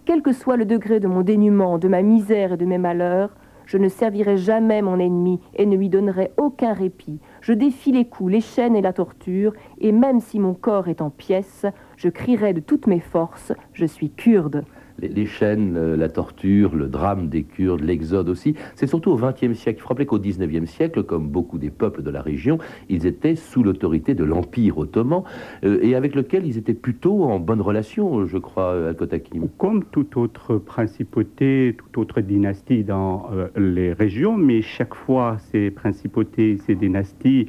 Quel 0.05 0.21
que 0.21 0.31
soit 0.31 0.55
le 0.55 0.63
degré 0.63 1.01
de 1.01 1.07
mon 1.07 1.21
dénuement, 1.21 1.77
de 1.77 1.89
ma 1.89 2.01
misère 2.01 2.53
et 2.53 2.57
de 2.57 2.65
mes 2.65 2.77
malheurs, 2.77 3.31
je 3.67 3.77
ne 3.77 3.89
servirai 3.89 4.37
jamais 4.37 4.81
mon 4.81 4.97
ennemi 4.97 5.39
et 5.55 5.67
ne 5.67 5.75
lui 5.75 5.89
donnerai 5.89 6.31
aucun 6.37 6.73
répit. 6.73 7.19
Je 7.41 7.53
défie 7.53 7.91
les 7.91 8.05
coups, 8.05 8.31
les 8.31 8.41
chaînes 8.41 8.75
et 8.75 8.81
la 8.81 8.93
torture, 8.93 9.53
et 9.79 9.91
même 9.91 10.19
si 10.19 10.39
mon 10.39 10.55
corps 10.55 10.87
est 10.87 11.01
en 11.01 11.11
pièces, 11.11 11.65
je 11.97 12.09
crierai 12.09 12.53
de 12.53 12.61
toutes 12.61 12.87
mes 12.87 12.99
forces, 12.99 13.53
je 13.73 13.85
suis 13.85 14.09
kurde 14.09 14.63
les, 14.99 15.25
chaînes, 15.25 15.75
euh, 15.77 15.95
la 15.95 16.09
torture, 16.09 16.75
le 16.75 16.87
drame 16.87 17.29
des 17.29 17.43
Kurdes, 17.43 17.81
l'exode 17.81 18.29
aussi. 18.29 18.55
C'est 18.75 18.87
surtout 18.87 19.11
au 19.11 19.17
XXe 19.17 19.53
siècle. 19.53 19.79
Il 19.79 19.81
faut 19.81 19.89
rappeler 19.89 20.05
qu'au 20.05 20.19
XIXe 20.19 20.69
siècle, 20.69 21.03
comme 21.03 21.27
beaucoup 21.27 21.57
des 21.57 21.69
peuples 21.69 22.03
de 22.03 22.09
la 22.09 22.21
région, 22.21 22.57
ils 22.89 23.05
étaient 23.05 23.35
sous 23.35 23.63
l'autorité 23.63 24.15
de 24.15 24.23
l'Empire 24.23 24.77
ottoman 24.77 25.23
euh, 25.63 25.79
et 25.81 25.95
avec 25.95 26.15
lequel 26.15 26.45
ils 26.45 26.57
étaient 26.57 26.73
plutôt 26.73 27.23
en 27.23 27.39
bonne 27.39 27.61
relation, 27.61 28.25
je 28.25 28.37
crois, 28.37 28.87
Al-Kotakim. 28.87 29.47
Comme 29.57 29.85
toute 29.85 30.17
autre 30.17 30.57
principauté, 30.57 31.75
toute 31.77 31.97
autre 31.97 32.21
dynastie 32.21 32.83
dans 32.83 33.29
euh, 33.33 33.47
les 33.57 33.93
régions, 33.93 34.37
mais 34.37 34.61
chaque 34.61 34.95
fois 34.95 35.37
ces 35.51 35.71
principautés, 35.71 36.57
ces 36.65 36.75
dynasties 36.75 37.47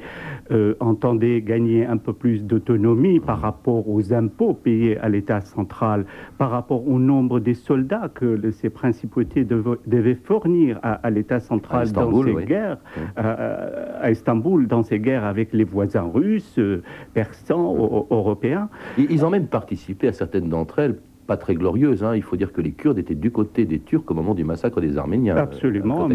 entendaient 0.79 1.41
gagner 1.41 1.85
un 1.85 1.97
peu 1.97 2.13
plus 2.13 2.43
d'autonomie 2.43 3.19
par 3.19 3.39
rapport 3.39 3.87
aux 3.87 4.13
impôts 4.13 4.53
payés 4.53 4.97
à 4.97 5.09
l'État 5.09 5.41
central, 5.41 6.05
par 6.37 6.49
rapport 6.49 6.87
au 6.87 6.99
nombre 6.99 7.38
des 7.39 7.53
soldats 7.53 8.09
que 8.13 8.51
ces 8.51 8.69
principautés 8.69 9.43
devaient 9.45 10.15
fournir 10.15 10.79
à, 10.83 11.09
l'État 11.09 11.39
central 11.39 11.91
dans 11.91 12.23
ces 12.23 12.45
guerres, 12.45 12.77
À, 13.15 14.11
Istanbul, 14.11 14.67
dans 14.67 14.83
ces 14.83 14.99
guerres 14.99 15.25
avec 15.25 15.53
les 15.53 15.63
voisins 15.63 16.09
russes, 16.13 16.57
euh, 16.57 16.81
persans, 17.13 17.75
européens. 18.09 18.69
Ils 18.97 19.25
ont 19.25 19.29
même 19.29 19.47
participé 19.47 20.07
à 20.07 20.13
certaines 20.13 20.49
d'entre 20.49 20.79
elles 20.79 20.99
pas 21.29 21.37
très 21.37 21.53
glorieuse. 21.53 22.03
Hein. 22.03 22.15
Il 22.15 22.23
faut 22.23 22.35
dire 22.37 22.51
que 22.51 22.59
les 22.59 22.71
Kurdes 22.71 22.97
étaient 22.97 23.13
du 23.13 23.29
côté 23.29 23.65
des 23.65 23.77
Turcs 23.77 24.05
au 24.07 24.15
moment 24.15 24.33
du 24.33 24.43
massacre 24.43 24.81
des 24.81 24.97
Arméniens. 24.97 25.37
Euh, 25.37 25.43
Absolument, 25.43 26.05
en, 26.05 26.09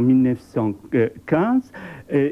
1915. 0.00 1.72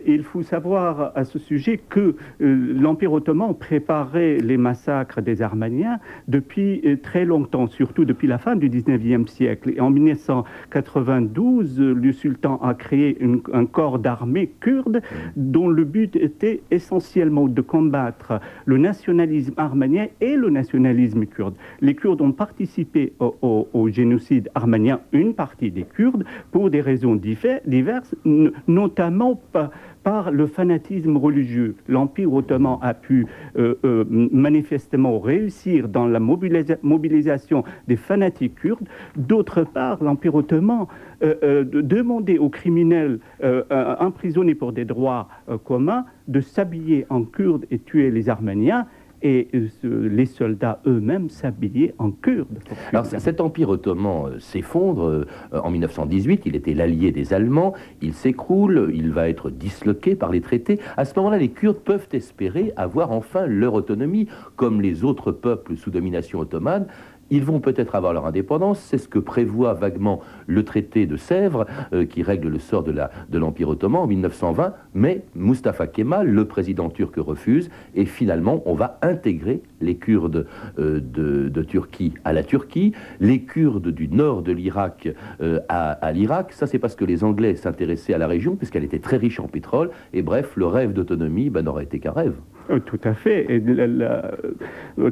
il 0.07 0.23
faut 0.23 0.43
savoir 0.43 1.13
à 1.15 1.25
ce 1.25 1.39
sujet 1.39 1.77
que 1.77 2.17
euh, 2.41 2.73
l'Empire 2.81 3.13
ottoman 3.13 3.53
préparait 3.53 4.39
les 4.39 4.57
massacres 4.57 5.21
des 5.21 5.43
Arméniens 5.43 5.99
depuis 6.29 6.81
euh, 6.87 6.97
très 6.97 7.27
longtemps, 7.27 7.67
surtout 7.67 8.07
depuis 8.07 8.27
la 8.27 8.39
fin 8.39 8.57
du 8.57 8.71
19e 8.71 9.27
siècle. 9.27 9.75
Et 9.77 9.81
en 9.81 9.91
1992, 9.91 11.79
le 11.79 12.13
sultan 12.13 12.57
a 12.63 12.73
créé 12.73 13.19
un 13.53 13.67
corps 13.67 13.99
d'armée 13.99 14.51
kurde 14.61 15.03
dont 15.37 15.69
le 15.69 15.85
but 15.85 16.17
était 16.17 16.63
essentiellement 16.71 17.49
de 17.49 17.61
combattre 17.61 18.41
le 18.65 18.79
nationalisme 18.79 19.53
arménien 19.59 20.07
et 20.23 20.37
le 20.37 20.49
nationalisme 20.49 21.27
kurde 21.27 21.57
les 21.81 21.95
Kurdes 21.95 22.21
ont 22.21 22.33
participé 22.33 23.13
au, 23.19 23.89
génocide 23.89 24.51
arménien, 24.55 25.01
une 25.13 25.35
partie 25.35 25.71
des 25.71 25.85
Kurdes, 25.85 26.25
pour 26.51 26.71
des 26.71 26.81
raisons 26.81 27.17
diverses, 27.17 28.15
notamment 28.67 29.41
par, 29.53 29.71
le 30.31 30.47
fanatisme 30.47 31.17
religieux. 31.17 31.75
L'Empire 31.89 32.33
ottoman 32.33 32.79
a 32.81 32.95
pu 32.95 33.27
euh, 33.57 33.75
euh, 33.85 34.05
manifestement 34.09 35.19
réussir 35.19 35.89
dans 35.89 36.07
la 36.07 36.21
mobilisation 36.21 37.65
des 37.89 37.97
fanatiques 37.97 38.55
kurdes. 38.55 38.87
D'autre 39.17 39.65
part, 39.65 40.05
l'Empire 40.05 40.37
ottoman 40.37 40.87
euh, 41.25 41.65
demandait 41.65 42.39
aux 42.39 42.51
criminels 42.51 43.19
emprisonnés 43.99 44.55
pour 44.55 44.73
des 44.73 44.85
droits 44.85 45.29
communs 45.65 46.05
de 46.29 46.41
s'habiller 46.41 47.07
en 47.11 47.25
kurdes 47.25 47.67
et 47.73 47.81
tuer 47.81 48.11
les 48.13 48.29
Arméniens 48.29 48.87
et 49.23 49.49
euh, 49.55 50.09
les 50.09 50.27
soldats 50.27 50.81
eux-mêmes 50.87 51.31
s'habillaient 51.31 51.95
en 51.99 52.11
kurdes. 52.11 52.59
Alors 52.93 53.07
cet 53.07 53.41
empire 53.41 53.71
ottoman 53.71 54.27
euh, 54.27 54.39
s'effondre 54.39 55.05
euh, 55.05 55.27
en 55.53 55.71
1918, 55.71 56.43
il 56.47 56.57
était 56.57 56.75
l'allié 56.75 57.13
des 57.13 57.33
Allemands, 57.33 57.75
il 58.03 58.13
s'écroule, 58.13 58.91
il 58.95 59.13
va 59.13 59.29
être 59.29 59.51
disloqué 59.51 60.15
par 60.15 60.31
les 60.31 60.41
traités. 60.41 60.79
À 60.97 61.05
ce 61.05 61.15
moment-là, 61.17 61.39
les 61.39 61.49
Kurdes 61.49 61.79
peuvent 61.79 62.09
espérer 62.13 62.73
avoir 62.77 63.13
enfin 63.13 63.47
leur 63.47 63.75
autonomie, 63.75 64.29
comme 64.57 64.81
les 64.81 65.05
autres 65.05 65.33
peuples 65.33 65.77
sous 65.77 65.91
domination 65.91 66.41
ottomane 66.41 66.87
ils 67.29 67.43
vont 67.43 67.59
peut-être 67.59 67.97
avoir 67.97 68.13
leur 68.13 68.25
indépendance, 68.25 68.79
c'est 68.79 68.99
ce 68.99 69.09
que 69.09 69.19
prévoit 69.19 69.75
vaguement 69.75 70.21
le 70.47 70.65
traité 70.65 71.07
de 71.07 71.17
Sèvres, 71.17 71.67
qui 72.09 72.23
règle 72.23 72.47
le 72.47 72.61
sort 72.61 72.85
de 72.85 73.39
l'Empire 73.39 73.71
ottoman 73.71 74.03
en 74.03 74.07
1920, 74.07 74.75
mais 74.97 75.23
Mustafa 75.37 75.87
Kemal, 75.87 76.29
le 76.29 76.47
président 76.47 76.89
turc, 76.89 77.15
refuse, 77.17 77.71
et 77.95 78.07
finalement 78.07 78.63
on 78.67 78.75
va 78.75 78.99
intégrer 79.03 79.63
les 79.81 79.97
Kurdes 79.97 80.47
euh, 80.79 81.01
de, 81.01 81.63
Turquie 81.63 82.15
à 82.25 82.33
la 82.33 82.43
Turquie, 82.43 82.93
les 83.21 83.43
Kurdes 83.43 83.89
du 83.89 84.09
nord 84.09 84.43
de 84.43 84.51
l'Irak 84.53 85.09
euh, 85.41 85.61
à, 85.69 86.11
l'Irak, 86.13 86.53
ça 86.53 86.67
c'est 86.67 86.79
parce 86.79 86.97
que 86.97 87.05
les 87.05 87.23
Anglais 87.25 87.57
s'intéressaient 87.57 88.15
à 88.15 88.19
la 88.19 88.27
région, 88.27 88.57
puisqu'elle 88.57 88.85
était 88.85 88.99
très 88.99 89.19
riche 89.19 89.39
en 89.39 89.49
pétrole, 89.49 89.91
et 90.15 90.23
bref, 90.23 90.57
le 90.57 90.65
rêve 90.67 90.95
d'autonomie 90.95 91.51
ben, 91.51 91.61
n'aurait 91.63 91.85
été 91.85 91.99
qu'un 91.99 92.13
rêve. 92.13 92.33
Euh, 92.71 92.79
tout 92.81 93.01
à 93.05 93.13
fait. 93.15 93.63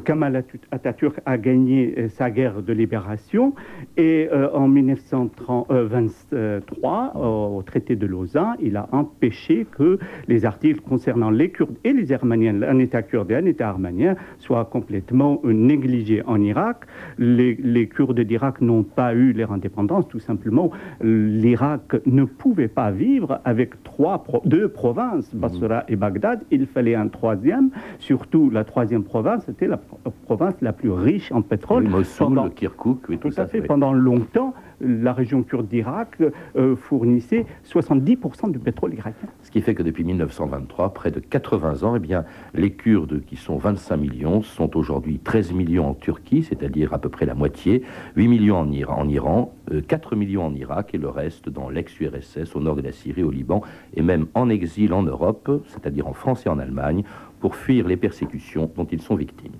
Kamal 0.03 0.43
Atatürk 0.71 1.21
a 1.25 1.37
gagné 1.37 2.09
sa 2.09 2.29
guerre 2.31 2.61
de 2.61 2.73
libération 2.73 3.53
et 3.97 4.27
en 4.53 4.67
1923, 4.67 7.13
au 7.15 7.63
traité 7.63 7.95
de 7.95 8.05
Lausanne, 8.07 8.55
il 8.59 8.75
a 8.77 8.87
empêché 8.91 9.65
que 9.77 9.99
les 10.27 10.45
articles 10.45 10.81
concernant 10.81 11.29
les 11.29 11.49
Kurdes 11.49 11.75
et 11.83 11.93
les 11.93 12.11
Arméniens, 12.11 12.61
un 12.63 12.79
État 12.79 13.01
kurde 13.03 13.31
et 13.31 13.35
un 13.35 13.45
État 13.45 13.69
arménien, 13.69 14.15
soient 14.39 14.65
complètement 14.65 15.41
négligés 15.43 16.23
en 16.25 16.41
Irak. 16.41 16.85
Les, 17.17 17.87
Kurdes 17.87 18.19
d'Irak 18.19 18.61
n'ont 18.61 18.83
pas 18.83 19.13
eu 19.13 19.33
leur 19.33 19.51
indépendance, 19.51 20.07
tout 20.07 20.19
simplement. 20.19 20.71
L'Irak 21.01 21.95
ne 22.05 22.23
pouvait 22.25 22.67
pas 22.67 22.91
vivre 22.91 23.39
avec 23.45 23.83
trois, 23.83 24.23
deux 24.45 24.69
provinces, 24.69 25.33
Basra 25.33 25.83
et 25.87 25.95
Bagdad. 25.95 26.41
Il 26.51 26.65
fallait 26.65 26.95
un 26.95 27.07
troisième 27.07 27.69
surtout 27.99 28.49
la 28.49 28.63
troisième 28.63 29.03
province, 29.03 29.43
c'était 29.45 29.67
la 29.67 29.79
province 30.25 30.55
la 30.61 30.73
plus 30.73 30.91
riche 30.91 31.31
en 31.31 31.41
pétrole. 31.41 31.85
Oui, 31.85 31.89
Mossoul, 31.89 32.27
pendant, 32.27 32.49
Kirkuk, 32.49 32.99
oui, 33.09 33.17
tout, 33.17 33.29
à 33.37 33.45
fait. 33.45 33.61
Pendant 33.61 33.93
longtemps, 33.93 34.53
la 34.85 35.13
région 35.13 35.43
kurde 35.43 35.67
d'Irak 35.67 36.17
euh, 36.55 36.75
fournissait 36.75 37.45
70% 37.65 38.51
du 38.51 38.59
pétrole 38.59 38.93
irakien. 38.93 39.27
Ce 39.41 39.51
qui 39.51 39.61
fait 39.61 39.75
que 39.75 39.83
depuis 39.83 40.03
1923, 40.03 40.93
près 40.93 41.11
de 41.11 41.19
80 41.19 41.83
ans, 41.83 41.95
eh 41.95 41.99
bien, 41.99 42.25
les 42.53 42.71
Kurdes, 42.71 43.23
qui 43.25 43.35
sont 43.35 43.57
25 43.57 43.97
millions, 43.97 44.41
sont 44.41 44.77
aujourd'hui 44.77 45.19
13 45.19 45.53
millions 45.53 45.89
en 45.89 45.93
Turquie, 45.93 46.43
c'est-à-dire 46.43 46.93
à 46.93 46.99
peu 46.99 47.09
près 47.09 47.25
la 47.25 47.35
moitié, 47.35 47.83
8 48.15 48.27
millions 48.27 48.57
en 48.57 48.71
Iran, 48.71 49.01
en 49.01 49.09
Iran 49.09 49.53
4 49.87 50.13
euh, 50.13 50.15
millions 50.15 50.45
en 50.45 50.53
Irak 50.53 50.91
et 50.93 50.97
le 50.97 51.09
reste 51.09 51.49
dans 51.49 51.69
l'ex-URSS, 51.69 52.55
au 52.55 52.59
nord 52.59 52.75
de 52.75 52.81
la 52.81 52.91
Syrie, 52.91 53.23
au 53.23 53.31
Liban, 53.31 53.61
et 53.95 54.01
même 54.01 54.27
en 54.33 54.49
exil 54.49 54.93
en 54.93 55.03
Europe, 55.03 55.63
c'est-à-dire 55.67 56.07
en 56.07 56.13
France 56.13 56.45
et 56.45 56.49
en 56.49 56.59
Allemagne, 56.59 57.03
pour 57.39 57.55
fuir 57.55 57.87
les 57.87 57.97
persécutions 57.97 58.71
dont 58.75 58.85
ils 58.85 59.01
sont 59.01 59.15
victimes. 59.15 59.53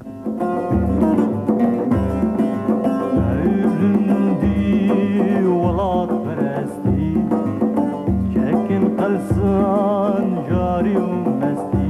Marium 10.86 11.44
esti 11.44 11.88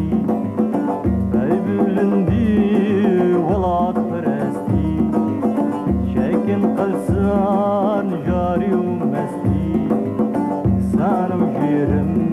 Ey 1.43 1.55
bülündü 1.65 3.37
volat 3.37 3.95
presti. 3.95 4.85
Çekin 6.13 6.75
kılsın 6.75 8.25
jarium 8.25 9.15
esti 9.15 9.59
Sanım 10.97 11.51
jirim 11.61 12.24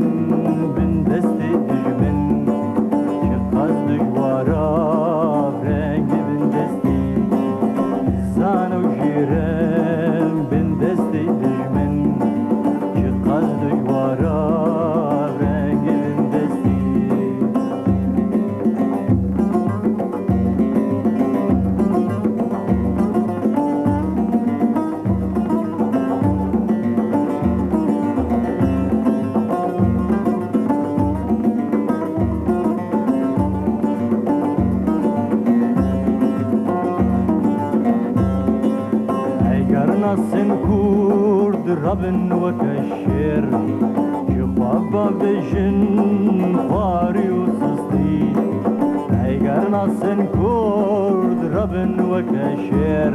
عيقر 49.71 49.71
ناصن 49.71 50.25
كورد 50.35 51.41
ربن 51.53 51.99
وكشر 51.99 53.13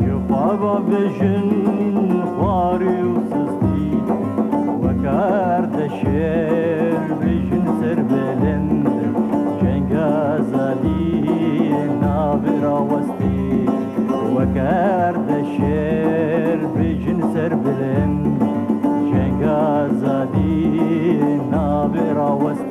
شخوابا 0.00 0.78
بجن 0.78 1.50
خواري 2.38 3.02
وسستي 3.02 3.90
وكارد 4.82 5.76
الشير 5.80 6.98
بجن 7.20 7.64
سر 7.80 8.02
بلند 8.02 8.88
جنگازالي 9.62 11.22
نابرا 12.02 12.78
وستي 12.78 13.66
وكارد 14.36 15.30
الشير 15.30 16.58
سر 17.34 17.54
Vous 22.44 22.67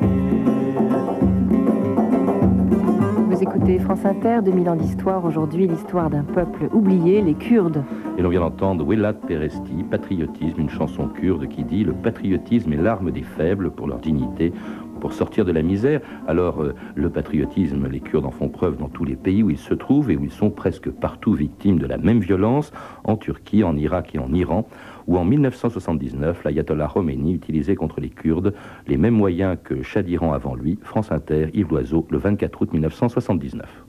France 3.77 4.03
Inter, 4.05 4.39
2000 4.43 4.69
ans 4.69 4.75
d'histoire, 4.75 5.23
aujourd'hui 5.23 5.67
l'histoire 5.67 6.09
d'un 6.09 6.23
peuple 6.23 6.69
oublié, 6.73 7.21
les 7.21 7.35
Kurdes. 7.35 7.83
Et 8.17 8.21
l'on 8.21 8.29
vient 8.29 8.39
d'entendre 8.39 8.83
Willat 8.83 9.13
Peresti, 9.13 9.83
Patriotisme, 9.91 10.59
une 10.59 10.69
chanson 10.69 11.07
kurde 11.07 11.47
qui 11.47 11.63
dit 11.63 11.83
Le 11.83 11.93
patriotisme 11.93 12.73
est 12.73 12.77
l'arme 12.77 13.11
des 13.11 13.21
faibles 13.21 13.69
pour 13.69 13.87
leur 13.87 13.99
dignité, 13.99 14.51
pour 14.99 15.13
sortir 15.13 15.45
de 15.45 15.51
la 15.51 15.61
misère. 15.61 16.01
Alors, 16.27 16.61
euh, 16.61 16.75
le 16.95 17.09
patriotisme, 17.09 17.87
les 17.87 17.99
Kurdes 17.99 18.25
en 18.25 18.31
font 18.31 18.49
preuve 18.49 18.77
dans 18.77 18.89
tous 18.89 19.05
les 19.05 19.15
pays 19.15 19.43
où 19.43 19.49
ils 19.49 19.57
se 19.57 19.73
trouvent 19.73 20.11
et 20.11 20.17
où 20.17 20.23
ils 20.23 20.31
sont 20.31 20.49
presque 20.49 20.89
partout 20.89 21.33
victimes 21.33 21.79
de 21.79 21.85
la 21.85 21.97
même 21.97 22.19
violence, 22.19 22.71
en 23.03 23.17
Turquie, 23.17 23.63
en 23.63 23.75
Irak 23.77 24.11
et 24.13 24.19
en 24.19 24.33
Iran, 24.33 24.67
où 25.07 25.17
en 25.17 25.25
1979, 25.25 26.43
l'ayatollah 26.43 26.89
Khomeini 26.93 27.33
utilisait 27.33 27.75
contre 27.75 27.99
les 27.99 28.09
Kurdes 28.09 28.53
les 28.87 28.97
mêmes 28.97 29.15
moyens 29.15 29.57
que 29.63 29.81
Chadiran 29.81 30.33
avant 30.33 30.55
lui, 30.55 30.77
France 30.83 31.11
Inter, 31.11 31.49
Yves 31.53 31.69
Loiseau, 31.69 32.05
le 32.09 32.17
24 32.17 32.61
août 32.61 32.73
1979. 32.73 33.85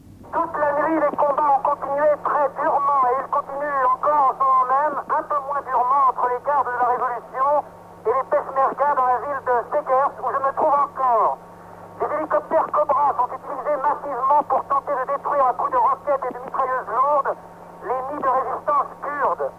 Super 12.51 12.67
Cobra 12.73 13.15
sont 13.15 13.31
utilisés 13.31 13.79
massivement 13.79 14.43
pour 14.49 14.65
tenter 14.65 14.91
de 14.91 15.07
détruire 15.07 15.47
à 15.47 15.53
coups 15.55 15.71
de 15.71 15.77
roquettes 15.77 16.25
et 16.27 16.35
de 16.35 16.39
mitrailleuses 16.43 16.91
lourdes 16.91 17.37
les 17.87 18.01
nids 18.11 18.23
de 18.23 18.29
résistance 18.29 18.91
kurdes. 19.07 19.51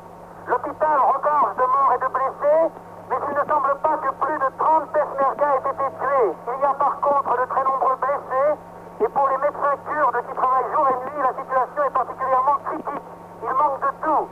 L'hôpital 0.47 0.99
regorge 0.99 1.55
de 1.55 1.65
morts 1.71 1.93
et 1.95 2.03
de 2.03 2.11
blessés, 2.11 2.63
mais 3.07 3.15
il 3.15 3.35
ne 3.39 3.45
semble 3.47 3.75
pas 3.79 3.95
que 3.95 4.11
plus 4.11 4.37
de 4.43 4.49
30 4.59 4.91
peshmerga 4.91 5.47
aient 5.55 5.71
été 5.71 5.87
tués. 6.03 6.35
Il 6.51 6.59
y 6.59 6.65
a 6.67 6.73
par 6.73 6.99
contre 6.99 7.31
de 7.31 7.45
très 7.47 7.63
nombreux 7.63 7.95
blessés, 7.95 8.59
et 8.99 9.07
pour 9.07 9.27
les 9.29 9.37
médecins 9.39 9.77
kurdes 9.87 10.19
qui 10.27 10.35
travaillent 10.35 10.71
jour 10.75 10.87
et 10.91 10.97
nuit, 11.07 11.23
la 11.23 11.31
situation 11.31 11.83
est 11.87 11.95
particulièrement 11.95 12.57
critique. 12.67 13.07
Il 13.39 13.53
manque 13.55 13.79
de 13.87 13.91
tout. 14.03 14.27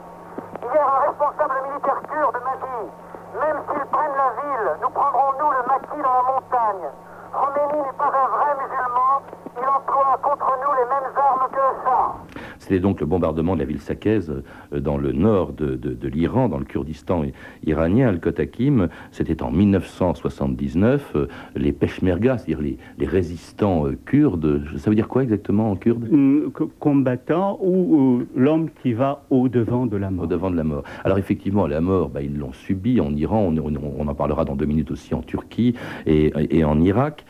Hier, 0.68 0.84
un 0.84 1.00
responsable 1.08 1.56
militaire 1.64 2.00
kurde 2.12 2.36
m'a 2.44 2.56
dit 2.60 2.84
Même 3.40 3.58
s'ils 3.72 3.88
prennent 3.88 4.18
la 4.20 4.30
ville, 4.36 4.68
nous 4.84 4.90
prendrons 4.90 5.32
nous 5.40 5.48
le 5.48 5.62
maquis 5.64 6.02
dans 6.04 6.12
la 6.12 6.24
montagne. 6.28 6.92
Khomeini 7.32 7.78
n'est 7.80 7.92
pas 7.92 8.10
un 8.10 8.28
vrai 8.28 8.54
musulman, 8.56 9.22
il 9.56 9.68
emploie 9.68 10.18
contre 10.22 10.58
nous 10.62 10.72
les 10.74 10.84
mêmes 10.84 11.12
armes 11.16 11.48
que 11.52 11.66
Shah. 11.84 12.39
C'était 12.60 12.78
donc 12.78 13.00
le 13.00 13.06
bombardement 13.06 13.54
de 13.54 13.60
la 13.60 13.64
ville 13.64 13.80
Sakez 13.80 14.20
euh, 14.28 14.80
dans 14.80 14.98
le 14.98 15.12
nord 15.12 15.54
de, 15.54 15.78
l'Iran, 16.06 16.48
dans 16.48 16.58
le 16.58 16.64
Kurdistan 16.64 17.24
iranien, 17.66 18.08
Al-Kotakim. 18.08 18.88
C'était 19.10 19.42
en 19.42 19.50
1979. 19.50 21.12
Euh, 21.16 21.26
les 21.56 21.72
Peshmerga, 21.72 22.36
c'est-à-dire 22.36 22.76
les, 22.98 23.06
résistants 23.06 23.86
euh, 23.86 23.98
kurdes, 24.04 24.62
ça 24.76 24.90
veut 24.90 24.94
dire 24.94 25.08
quoi 25.08 25.22
exactement 25.22 25.70
en 25.70 25.76
kurde? 25.76 26.06
Combattant 26.78 27.58
ou 27.62 28.22
l'homme 28.36 28.68
qui 28.82 28.92
va 28.92 29.24
au-devant 29.30 29.86
de 29.86 29.96
la 29.96 30.10
mort. 30.10 30.24
Au-devant 30.24 30.50
de 30.50 30.56
la 30.56 30.64
mort. 30.64 30.84
Alors 31.02 31.18
effectivement, 31.18 31.66
la 31.66 31.80
mort, 31.80 32.10
bah, 32.10 32.20
ils 32.20 32.36
l'ont 32.36 32.52
subi 32.52 33.00
en 33.00 33.14
Iran, 33.16 33.54
on, 33.56 34.06
en 34.06 34.14
parlera 34.14 34.44
dans 34.44 34.54
deux 34.54 34.66
minutes 34.66 34.90
aussi 34.90 35.14
en 35.14 35.22
Turquie 35.22 35.74
et, 36.06 36.62
en 36.62 36.80
Irak. 36.80 37.24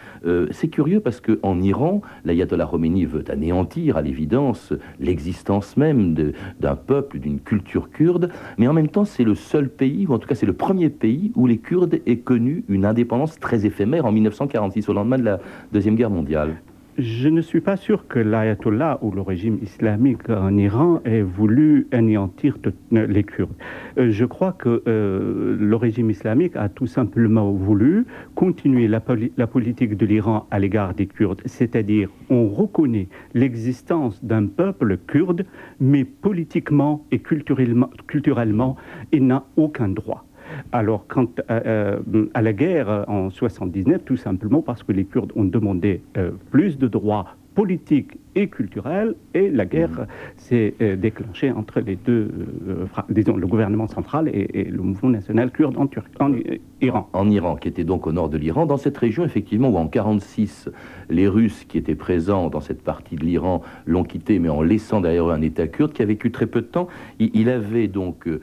C'est 0.50 0.68
curieux 0.68 1.00
parce 1.00 1.20
qu'en 1.20 1.60
Iran, 1.60 2.02
l'ayatollah 2.24 2.66
Khomeini 2.66 3.04
veut 3.04 3.24
anéantir 3.30 3.96
à 3.96 4.02
l'évidence 4.02 4.72
l'existence 4.98 5.19
l'existence 5.20 5.76
même 5.76 6.14
d'un 6.60 6.76
peuple, 6.76 7.18
d'une 7.18 7.40
culture 7.40 7.90
kurde, 7.90 8.30
mais 8.56 8.66
en 8.66 8.72
même 8.72 8.88
temps 8.88 9.04
c'est 9.04 9.24
le 9.24 9.34
seul 9.34 9.68
pays, 9.68 10.06
ou 10.06 10.14
en 10.14 10.18
tout 10.18 10.26
cas 10.26 10.34
c'est 10.34 10.46
le 10.46 10.54
premier 10.54 10.88
pays 10.88 11.30
où 11.34 11.46
les 11.46 11.58
Kurdes 11.58 12.00
aient 12.06 12.18
connu 12.18 12.64
une 12.68 12.86
indépendance 12.86 13.38
très 13.38 13.66
éphémère 13.66 14.06
en 14.06 14.12
1946, 14.12 14.88
au 14.88 14.94
lendemain 14.94 15.18
de 15.18 15.24
la 15.24 15.40
Deuxième 15.72 15.94
Guerre 15.94 16.10
mondiale. 16.10 16.56
Je 17.00 17.30
ne 17.30 17.40
suis 17.40 17.62
pas 17.62 17.78
sûr 17.78 18.06
que 18.08 18.18
l'ayatollah 18.18 18.98
ou 19.00 19.10
le 19.10 19.22
régime 19.22 19.58
islamique 19.62 20.28
en 20.28 20.54
Iran 20.58 21.00
ait 21.06 21.22
voulu 21.22 21.86
anéantir 21.92 22.58
les 22.90 23.24
Kurdes. 23.24 23.54
Euh, 23.96 24.10
je 24.10 24.26
crois 24.26 24.52
que 24.52 24.82
euh, 24.86 25.56
le 25.58 25.76
régime 25.76 26.10
islamique 26.10 26.56
a 26.56 26.68
tout 26.68 26.86
simplement 26.86 27.52
voulu 27.52 28.04
continuer 28.34 28.86
la, 28.86 29.00
politique 29.00 29.96
de 29.96 30.04
l'Iran 30.04 30.46
à 30.50 30.58
l'égard 30.58 30.92
des 30.92 31.06
Kurdes, 31.06 31.40
c'est-à-dire 31.46 32.10
on 32.28 32.48
reconnaît 32.48 33.08
l'existence 33.32 34.22
d'un 34.22 34.44
peuple 34.46 34.98
kurde, 34.98 35.46
mais 35.80 36.04
politiquement 36.04 37.06
et 37.10 37.20
culturellement 37.20 38.76
il 39.10 39.26
n'a 39.26 39.44
aucun 39.56 39.88
droit. 39.88 40.26
Alors, 40.72 41.06
quant 41.08 41.28
à, 41.48 42.42
la 42.42 42.52
guerre 42.52 43.04
en 43.08 43.30
79, 43.30 44.04
tout 44.04 44.16
simplement 44.16 44.62
parce 44.62 44.82
que 44.82 44.92
les 44.92 45.04
Kurdes 45.04 45.32
ont 45.36 45.44
demandé 45.44 46.02
euh, 46.16 46.30
plus 46.50 46.78
de 46.78 46.88
droits 46.88 47.26
politiques 47.54 48.18
et 48.34 48.48
culturelle, 48.48 49.14
et 49.34 49.50
la 49.50 49.66
guerre 49.66 49.90
mm. 49.90 50.06
s'est 50.36 50.74
euh, 50.80 50.96
déclenchée 50.96 51.50
entre 51.50 51.80
les 51.80 51.96
deux, 51.96 52.30
euh, 52.68 52.86
disons, 53.08 53.36
le 53.36 53.46
gouvernement 53.46 53.88
central 53.88 54.28
et, 54.28 54.64
le 54.64 54.82
mouvement 54.82 55.10
national 55.10 55.50
kurde 55.50 55.76
en, 55.76 55.88
en, 56.20 56.32
Iran. 56.80 57.08
En 57.12 57.28
Iran, 57.28 57.56
qui 57.56 57.68
était 57.68 57.84
donc 57.84 58.06
au 58.06 58.12
nord 58.12 58.28
de 58.28 58.38
l'Iran, 58.38 58.66
dans 58.66 58.76
cette 58.76 58.96
région, 58.96 59.24
effectivement, 59.24 59.68
où 59.68 59.76
en 59.76 59.84
1946, 59.84 60.68
les 61.08 61.26
Russes 61.26 61.64
qui 61.64 61.78
étaient 61.78 61.94
présents 61.94 62.50
dans 62.50 62.60
cette 62.60 62.82
partie 62.82 63.16
de 63.16 63.24
l'Iran 63.24 63.62
l'ont 63.86 64.04
quitté, 64.04 64.38
mais 64.38 64.48
en 64.48 64.62
laissant 64.62 65.00
derrière 65.00 65.28
eux 65.28 65.32
un 65.32 65.42
État 65.42 65.66
kurde 65.66 65.92
qui 65.92 66.02
a 66.02 66.06
vécu 66.06 66.30
très 66.30 66.46
peu 66.46 66.60
de 66.60 66.66
temps. 66.66 66.88
Il, 67.18 67.48
avait 67.48 67.88
donc 67.88 68.28
euh, 68.28 68.40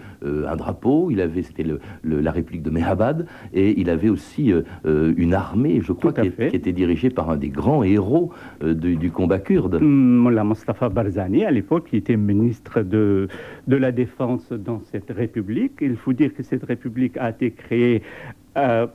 un 0.47 0.55
drapeau, 0.55 1.11
il 1.11 1.21
avait, 1.21 1.43
c'était 1.43 1.63
le, 1.63 1.79
la 2.03 2.31
République 2.31 2.63
de 2.63 2.69
Mehabad, 2.69 3.25
et 3.53 3.79
il 3.79 3.89
avait 3.89 4.09
aussi 4.09 4.51
une 4.83 5.33
armée, 5.33 5.81
je 5.81 5.93
crois, 5.93 6.11
qui, 6.11 6.29
qui, 6.31 6.55
était 6.55 6.73
dirigée 6.73 7.09
par 7.09 7.29
un 7.29 7.37
des 7.37 7.49
grands 7.49 7.83
héros 7.83 8.31
du 8.61 9.11
combat 9.11 9.39
kurde. 9.39 9.76
Mullah 9.81 10.43
Mustafa 10.43 10.89
Barzani, 10.89 11.45
à 11.45 11.51
l'époque, 11.51 11.89
qui 11.89 11.97
était 11.97 12.17
ministre 12.17 12.81
de, 12.81 13.27
de 13.67 13.75
la 13.75 13.91
Défense 13.91 14.51
dans 14.51 14.81
cette 14.91 15.09
République. 15.09 15.77
Il 15.81 15.97
faut 15.97 16.13
dire 16.13 16.33
que 16.33 16.43
cette 16.43 16.63
République 16.63 17.17
a 17.17 17.29
été 17.29 17.51
créée 17.51 18.01
euh, 18.57 18.87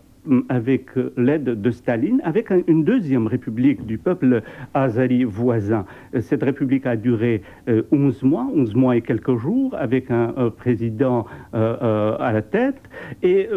avec 0.48 0.90
l'aide 1.16 1.60
de 1.60 1.70
Staline, 1.70 2.20
avec 2.24 2.50
une 2.66 2.84
deuxième 2.84 3.26
république 3.26 3.84
du 3.86 3.98
peuple 3.98 4.42
azari 4.74 5.24
voisin. 5.24 5.84
Cette 6.20 6.42
république 6.42 6.86
a 6.86 6.96
duré 6.96 7.42
11 7.68 8.22
euh, 8.22 8.26
mois, 8.26 8.46
11 8.54 8.74
mois 8.74 8.96
et 8.96 9.00
quelques 9.00 9.36
jours, 9.36 9.74
avec 9.78 10.10
un, 10.10 10.32
président 10.56 11.26
euh, 11.54 11.76
euh, 11.82 12.16
à 12.18 12.32
la 12.32 12.42
tête. 12.42 12.80
Et 13.22 13.48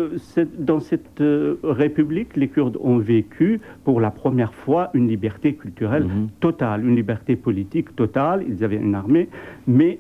dans 0.58 0.80
cette 0.80 1.22
république, 1.64 2.36
les 2.36 2.48
Kurdes 2.48 2.78
ont 2.82 2.98
vécu 2.98 3.62
pour 3.84 4.02
la 4.02 4.12
première 4.12 4.54
fois 4.54 4.90
une 4.94 5.08
liberté 5.08 5.54
culturelle 5.54 6.06
mhm. 6.06 6.30
totale, 6.40 6.86
une 6.86 6.96
liberté 6.96 7.36
politique 7.36 7.96
totale. 7.96 8.44
Ils 8.48 8.64
avaient 8.64 8.78
une 8.78 8.96
armée, 8.96 9.30
mais 9.68 10.00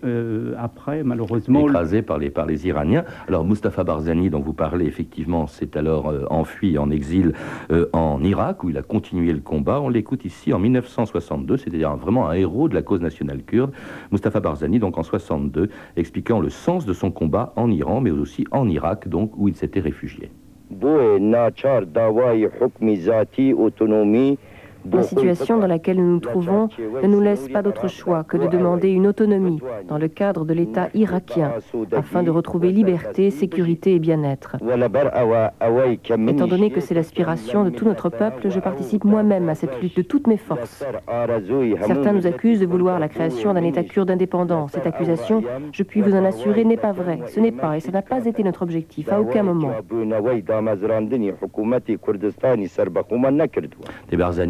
après, 0.57 1.03
malheureusement... 1.03 1.67
Écrasé 1.67 2.01
par 2.01 2.17
les, 2.17 2.29
par 2.29 2.45
les 2.45 2.67
Iraniens. 2.67 3.03
Alors, 3.27 3.45
Mustafa 3.45 3.83
Barzani, 3.83 4.29
dont 4.29 4.39
vous 4.39 4.53
parlez, 4.53 4.85
effectivement, 4.85 5.47
c'est 5.47 5.77
alors 5.77 6.11
en 6.77 6.85
en 6.85 6.91
exil 6.91 7.33
euh, 7.71 7.87
en 7.93 8.23
Irak, 8.23 8.63
où 8.63 8.69
il 8.69 8.77
a 8.77 8.83
continué 8.83 9.33
le 9.33 9.39
combat. 9.39 9.81
On 9.81 9.89
l'écoute 9.89 10.23
ici 10.23 10.53
en 10.53 10.59
1962, 10.59 11.57
c'est-à-dire 11.57 11.95
vraiment 11.95 12.29
un 12.29 12.33
héros 12.33 12.69
de 12.69 12.75
la 12.75 12.83
cause 12.83 13.01
nationale 13.01 13.41
kurde, 13.43 13.71
Mustafa 14.11 14.39
Barzani, 14.39 14.77
donc 14.77 14.97
en 14.97 15.03
62, 15.03 15.69
expliquant 15.97 16.39
le 16.39 16.49
sens 16.49 16.85
de 16.85 16.93
son 16.93 17.09
combat 17.11 17.53
en 17.55 17.71
Iran, 17.71 18.01
mais 18.01 18.11
aussi 18.11 18.45
en 18.51 18.69
Irak, 18.69 19.07
donc 19.07 19.31
où 19.35 19.47
il 19.47 19.55
s'était 19.55 19.79
réfugié. 19.79 20.29
La 24.91 25.03
situation 25.03 25.57
dans 25.57 25.67
laquelle 25.67 25.97
nous 25.97 26.13
nous 26.13 26.19
trouvons 26.19 26.69
ne 27.01 27.07
nous 27.07 27.21
laisse 27.21 27.47
pas 27.49 27.61
d'autre 27.61 27.87
choix 27.87 28.23
que 28.23 28.37
de 28.37 28.47
demander 28.47 28.89
une 28.89 29.07
autonomie 29.07 29.59
dans 29.87 29.97
le 29.97 30.07
cadre 30.07 30.45
de 30.45 30.53
l'État 30.53 30.89
irakien 30.93 31.53
afin 31.91 32.23
de 32.23 32.29
retrouver 32.29 32.71
liberté, 32.71 33.31
sécurité 33.31 33.95
et 33.95 33.99
bien-être. 33.99 34.57
Étant 36.27 36.47
donné 36.47 36.71
que 36.71 36.81
c'est 36.81 36.93
l'aspiration 36.93 37.63
de 37.63 37.69
tout 37.69 37.85
notre 37.85 38.09
peuple, 38.09 38.49
je 38.49 38.59
participe 38.59 39.03
moi-même 39.03 39.49
à 39.49 39.55
cette 39.55 39.81
lutte 39.81 39.97
de 39.97 40.01
toutes 40.01 40.27
mes 40.27 40.37
forces. 40.37 40.83
Certains 41.85 42.13
nous 42.13 42.27
accusent 42.27 42.59
de 42.59 42.65
vouloir 42.65 42.99
la 42.99 43.09
création 43.09 43.53
d'un 43.53 43.63
État 43.63 43.83
kurde 43.83 44.11
indépendant. 44.11 44.67
Cette 44.67 44.87
accusation, 44.87 45.43
je 45.71 45.83
puis 45.83 46.01
vous 46.01 46.15
en 46.15 46.25
assurer, 46.25 46.63
n'est 46.63 46.77
pas 46.77 46.91
vraie. 46.91 47.19
Ce 47.27 47.39
n'est 47.39 47.51
pas 47.51 47.77
et 47.77 47.79
ça 47.79 47.91
n'a 47.91 48.01
pas 48.01 48.25
été 48.25 48.43
notre 48.43 48.61
objectif 48.61 49.11
à 49.11 49.19
aucun 49.19 49.43
moment. 49.43 49.71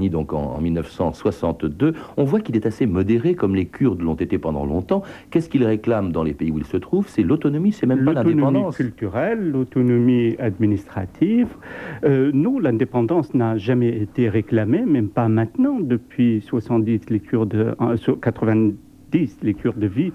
donc 0.10 0.25
en, 0.34 0.60
1962. 0.60 1.94
On 2.18 2.24
voit 2.24 2.40
qu'il 2.40 2.56
est 2.56 2.66
assez 2.66 2.86
modéré, 2.86 3.36
comme 3.36 3.56
les 3.56 3.66
Kurdes 3.66 4.02
l'ont 4.02 4.16
été 4.16 4.38
pendant 4.38 4.66
longtemps. 4.66 5.04
Qu'est-ce 5.30 5.50
qu'il 5.50 5.64
réclame 5.64 6.12
dans 6.12 6.24
les 6.24 6.34
pays 6.34 6.52
où 6.52 6.58
il 6.58 6.66
se 6.66 6.78
trouve? 6.78 7.08
C'est 7.08 7.24
l'autonomie, 7.24 7.72
c'est 7.72 7.86
même 7.86 8.06
pas 8.06 8.14
l'indépendance. 8.14 8.54
L'autonomie 8.54 8.76
culturelle, 8.76 9.52
l'autonomie 9.52 10.36
administrative. 10.40 11.48
Euh, 12.04 12.32
non, 12.34 12.60
l'indépendance 12.60 13.34
n'a 13.34 13.58
jamais 13.58 13.90
été 13.90 14.30
réclamée, 14.30 14.86
même 14.86 15.10
pas 15.10 15.28
maintenant. 15.28 15.80
Depuis 15.80 16.42
70, 16.42 17.10
les 17.10 17.20
Kurdes, 17.20 17.76
90, 18.22 18.76
les 19.44 19.54
Kurdes 19.54 19.84
vivent 19.84 20.13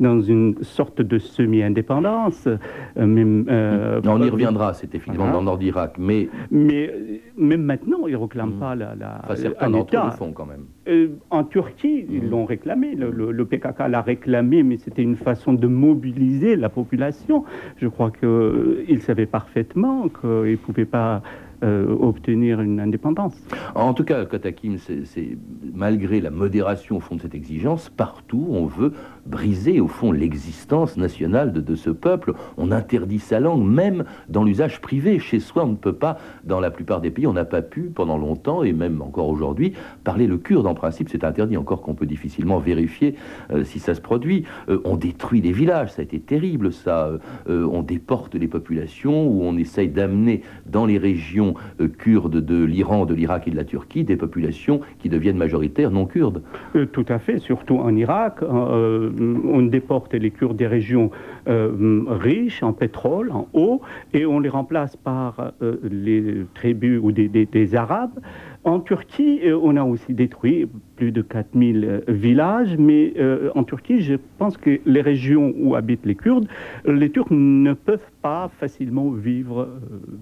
dans 0.00 0.20
une 0.20 0.62
sorte 0.62 1.00
de 1.00 1.18
semi-indépendance. 1.18 2.46
Euh, 2.46 2.56
euh, 2.96 4.00
on 4.04 4.22
y 4.22 4.30
reviendra, 4.30 4.74
c'était 4.74 4.98
finalement 4.98 5.32
dans 5.32 5.38
le 5.40 5.44
nord 5.44 5.58
d'Irak, 5.58 5.94
mais... 5.98 6.28
Mais 6.50 6.90
euh, 6.90 7.18
même 7.36 7.62
maintenant, 7.62 8.06
ils 8.06 8.12
ne 8.12 8.18
réclament 8.18 8.58
pas 8.58 8.74
la... 8.74 8.94
la 8.94 9.20
enfin, 9.24 9.36
certains 9.36 9.70
d'entre 9.70 9.96
eux 9.96 10.00
le 10.04 10.10
font 10.12 10.32
quand 10.32 10.46
même. 10.46 11.10
en 11.30 11.44
Turquie, 11.44 12.06
ils 12.10 12.28
l'ont 12.28 12.44
réclamé, 12.44 12.94
le, 12.94 13.44
PKK 13.44 13.88
l'a 13.88 14.02
réclamé, 14.02 14.62
mais 14.62 14.76
c'était 14.76 15.02
une 15.02 15.16
façon 15.16 15.52
de 15.52 15.66
mobiliser 15.66 16.56
la 16.56 16.68
population. 16.68 17.44
Je 17.76 17.88
crois 17.88 18.10
qu'ils 18.10 19.02
savaient 19.02 19.26
parfaitement 19.26 20.08
qu'ils 20.08 20.52
ne 20.52 20.56
pouvaient 20.56 20.84
pas 20.84 21.22
euh, 21.62 21.86
obtenir 22.00 22.60
une 22.60 22.80
indépendance. 22.80 23.34
En 23.76 23.94
tout 23.94 24.02
cas, 24.02 24.24
Kotakim, 24.24 24.78
c'est 24.78 25.38
malgré 25.72 26.20
la 26.20 26.30
modération 26.30 26.96
au 26.96 27.00
fond 27.00 27.14
de 27.14 27.20
cette 27.20 27.36
exigence, 27.36 27.88
partout 27.88 28.48
on 28.50 28.66
veut 28.66 28.92
briser 29.26 29.80
au 29.80 29.86
fond 29.86 30.10
l'existence 30.10 30.96
nationale 30.96 31.52
de, 31.52 31.74
ce 31.76 31.90
peuple. 31.90 32.34
On 32.56 32.72
interdit 32.72 33.20
sa 33.20 33.38
langue, 33.38 33.64
même 33.64 34.04
dans 34.28 34.42
l'usage 34.42 34.80
privé. 34.80 35.20
Chez 35.20 35.38
soi, 35.38 35.64
on 35.64 35.68
ne 35.68 35.76
peut 35.76 35.92
pas, 35.92 36.18
dans 36.42 36.58
la 36.58 36.72
plupart 36.72 37.00
des 37.00 37.10
pays, 37.10 37.28
on 37.28 37.32
n'a 37.32 37.44
pas 37.44 37.62
pu 37.62 37.82
pendant 37.94 38.18
longtemps, 38.18 38.64
et 38.64 38.72
même 38.72 39.00
encore 39.00 39.28
aujourd'hui, 39.28 39.74
parler 40.02 40.26
le 40.26 40.38
kurde. 40.38 40.66
En 40.66 40.74
principe, 40.74 41.08
c'est 41.10 41.22
interdit, 41.22 41.56
encore 41.56 41.82
qu'on 41.82 41.94
peut 41.94 42.06
difficilement 42.06 42.58
vérifier 42.58 43.14
euh, 43.52 43.62
si 43.62 43.78
ça 43.78 43.94
se 43.94 44.00
produit. 44.00 44.44
Euh, 44.68 44.80
on 44.84 44.96
détruit 44.96 45.40
des 45.40 45.52
villages, 45.52 45.92
ça 45.92 46.02
a 46.02 46.04
été 46.04 46.18
terrible 46.18 46.72
ça. 46.72 47.12
on 47.48 47.82
déporte 47.82 48.34
les 48.34 48.48
populations, 48.48 49.28
ou 49.28 49.42
on 49.42 49.56
essaye 49.56 49.88
d'amener 49.88 50.42
dans 50.66 50.86
les 50.86 50.98
régions 50.98 51.51
euh, 51.80 51.88
kurdes 51.88 52.36
de 52.36 52.64
l'Iran, 52.64 53.06
de 53.06 53.14
l'Irak 53.14 53.48
et 53.48 53.50
de 53.50 53.56
la 53.56 53.64
Turquie, 53.64 54.04
des 54.04 54.16
populations 54.16 54.80
qui 55.00 55.08
deviennent 55.08 55.36
majoritaires 55.36 55.90
non 55.90 56.06
kurdes. 56.06 56.42
Euh, 56.76 56.86
tout 56.86 57.06
à 57.08 57.18
fait, 57.18 57.38
surtout 57.38 57.78
en 57.78 57.94
Irak. 57.96 58.42
Euh, 58.42 59.10
on 59.44 59.62
déporte 59.62 60.14
les 60.14 60.30
Kurdes 60.30 60.56
des 60.56 60.66
régions 60.66 61.10
riches 61.46 62.62
en 62.62 62.72
pétrole, 62.72 63.32
en 63.32 63.48
eau, 63.52 63.80
et 64.12 64.24
on 64.24 64.38
les 64.38 64.48
remplace 64.48 64.96
par 64.96 65.52
les 65.82 66.44
tribus 66.54 67.00
ou 67.02 67.10
des 67.10 67.74
Arabes. 67.74 68.20
En 68.64 68.78
Turquie, 68.78 69.40
euh, 69.44 69.58
on 69.60 69.76
a 69.76 69.82
aussi 69.82 70.14
détruit 70.14 70.68
plus 70.94 71.10
de 71.10 71.20
4000 71.20 71.84
euh, 71.84 72.00
villages, 72.06 72.76
mais 72.78 73.12
euh, 73.18 73.50
en 73.56 73.64
Turquie, 73.64 74.02
je 74.02 74.14
pense 74.38 74.56
que 74.56 74.78
les 74.86 75.00
régions 75.00 75.52
où 75.58 75.74
habitent 75.74 76.06
les 76.06 76.14
Kurdes, 76.14 76.46
les 76.84 77.10
Turcs 77.10 77.32
ne 77.32 77.72
peuvent 77.72 77.98
pas 78.20 78.48
facilement 78.60 79.10
vivre 79.10 79.68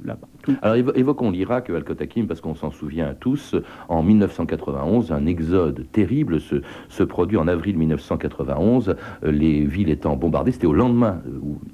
là-bas. 0.07 0.27
Alors 0.63 0.97
évoquons 0.97 1.31
l'Irak, 1.31 1.69
Al-Kotakim, 1.69 2.27
parce 2.27 2.41
qu'on 2.41 2.55
s'en 2.55 2.71
souvient 2.71 3.15
tous. 3.21 3.57
En 3.91 4.03
1991, 4.03 5.13
un 5.13 5.27
exode 5.27 5.85
terrible 5.93 6.41
se, 6.41 6.63
se 6.89 7.03
produit 7.03 7.37
en 7.37 7.47
avril 7.47 7.77
1991, 7.77 8.97
les 9.23 9.67
villes 9.67 9.91
étant 9.91 10.17
bombardées. 10.17 10.53
C'était 10.53 10.67
au 10.67 10.73
lendemain 10.73 11.21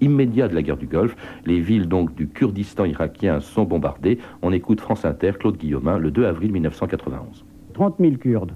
immédiat 0.00 0.48
de 0.48 0.54
la 0.56 0.62
guerre 0.62 0.76
du 0.76 0.86
Golfe. 0.86 1.16
Les 1.44 1.60
villes 1.60 1.86
donc 1.86 2.12
du 2.16 2.26
Kurdistan 2.26 2.86
irakien 2.86 3.38
sont 3.38 3.62
bombardées. 3.62 4.18
On 4.42 4.52
écoute 4.52 4.80
France 4.80 5.04
Inter, 5.04 5.32
Claude 5.38 5.56
Guillaumin, 5.56 5.98
le 5.98 6.10
2 6.10 6.24
avril 6.24 6.55
1991. 6.56 7.44
30 7.74 7.96
000 8.00 8.16
Kurdes 8.16 8.54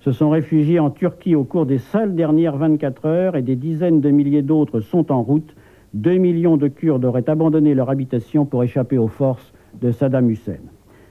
se 0.00 0.12
sont 0.12 0.30
réfugiés 0.30 0.80
en 0.80 0.90
Turquie 0.90 1.34
au 1.34 1.44
cours 1.44 1.66
des 1.66 1.78
seules 1.78 2.14
dernières 2.14 2.56
24 2.56 3.06
heures 3.06 3.36
et 3.36 3.42
des 3.42 3.56
dizaines 3.56 4.00
de 4.00 4.10
milliers 4.10 4.42
d'autres 4.42 4.80
sont 4.80 5.12
en 5.12 5.22
route. 5.22 5.54
2 5.94 6.16
millions 6.16 6.56
de 6.56 6.68
Kurdes 6.68 7.04
auraient 7.04 7.28
abandonné 7.28 7.74
leur 7.74 7.90
habitation 7.90 8.46
pour 8.46 8.62
échapper 8.62 8.96
aux 8.96 9.08
forces 9.08 9.52
de 9.80 9.90
Saddam 9.90 10.30
Hussein. 10.30 10.62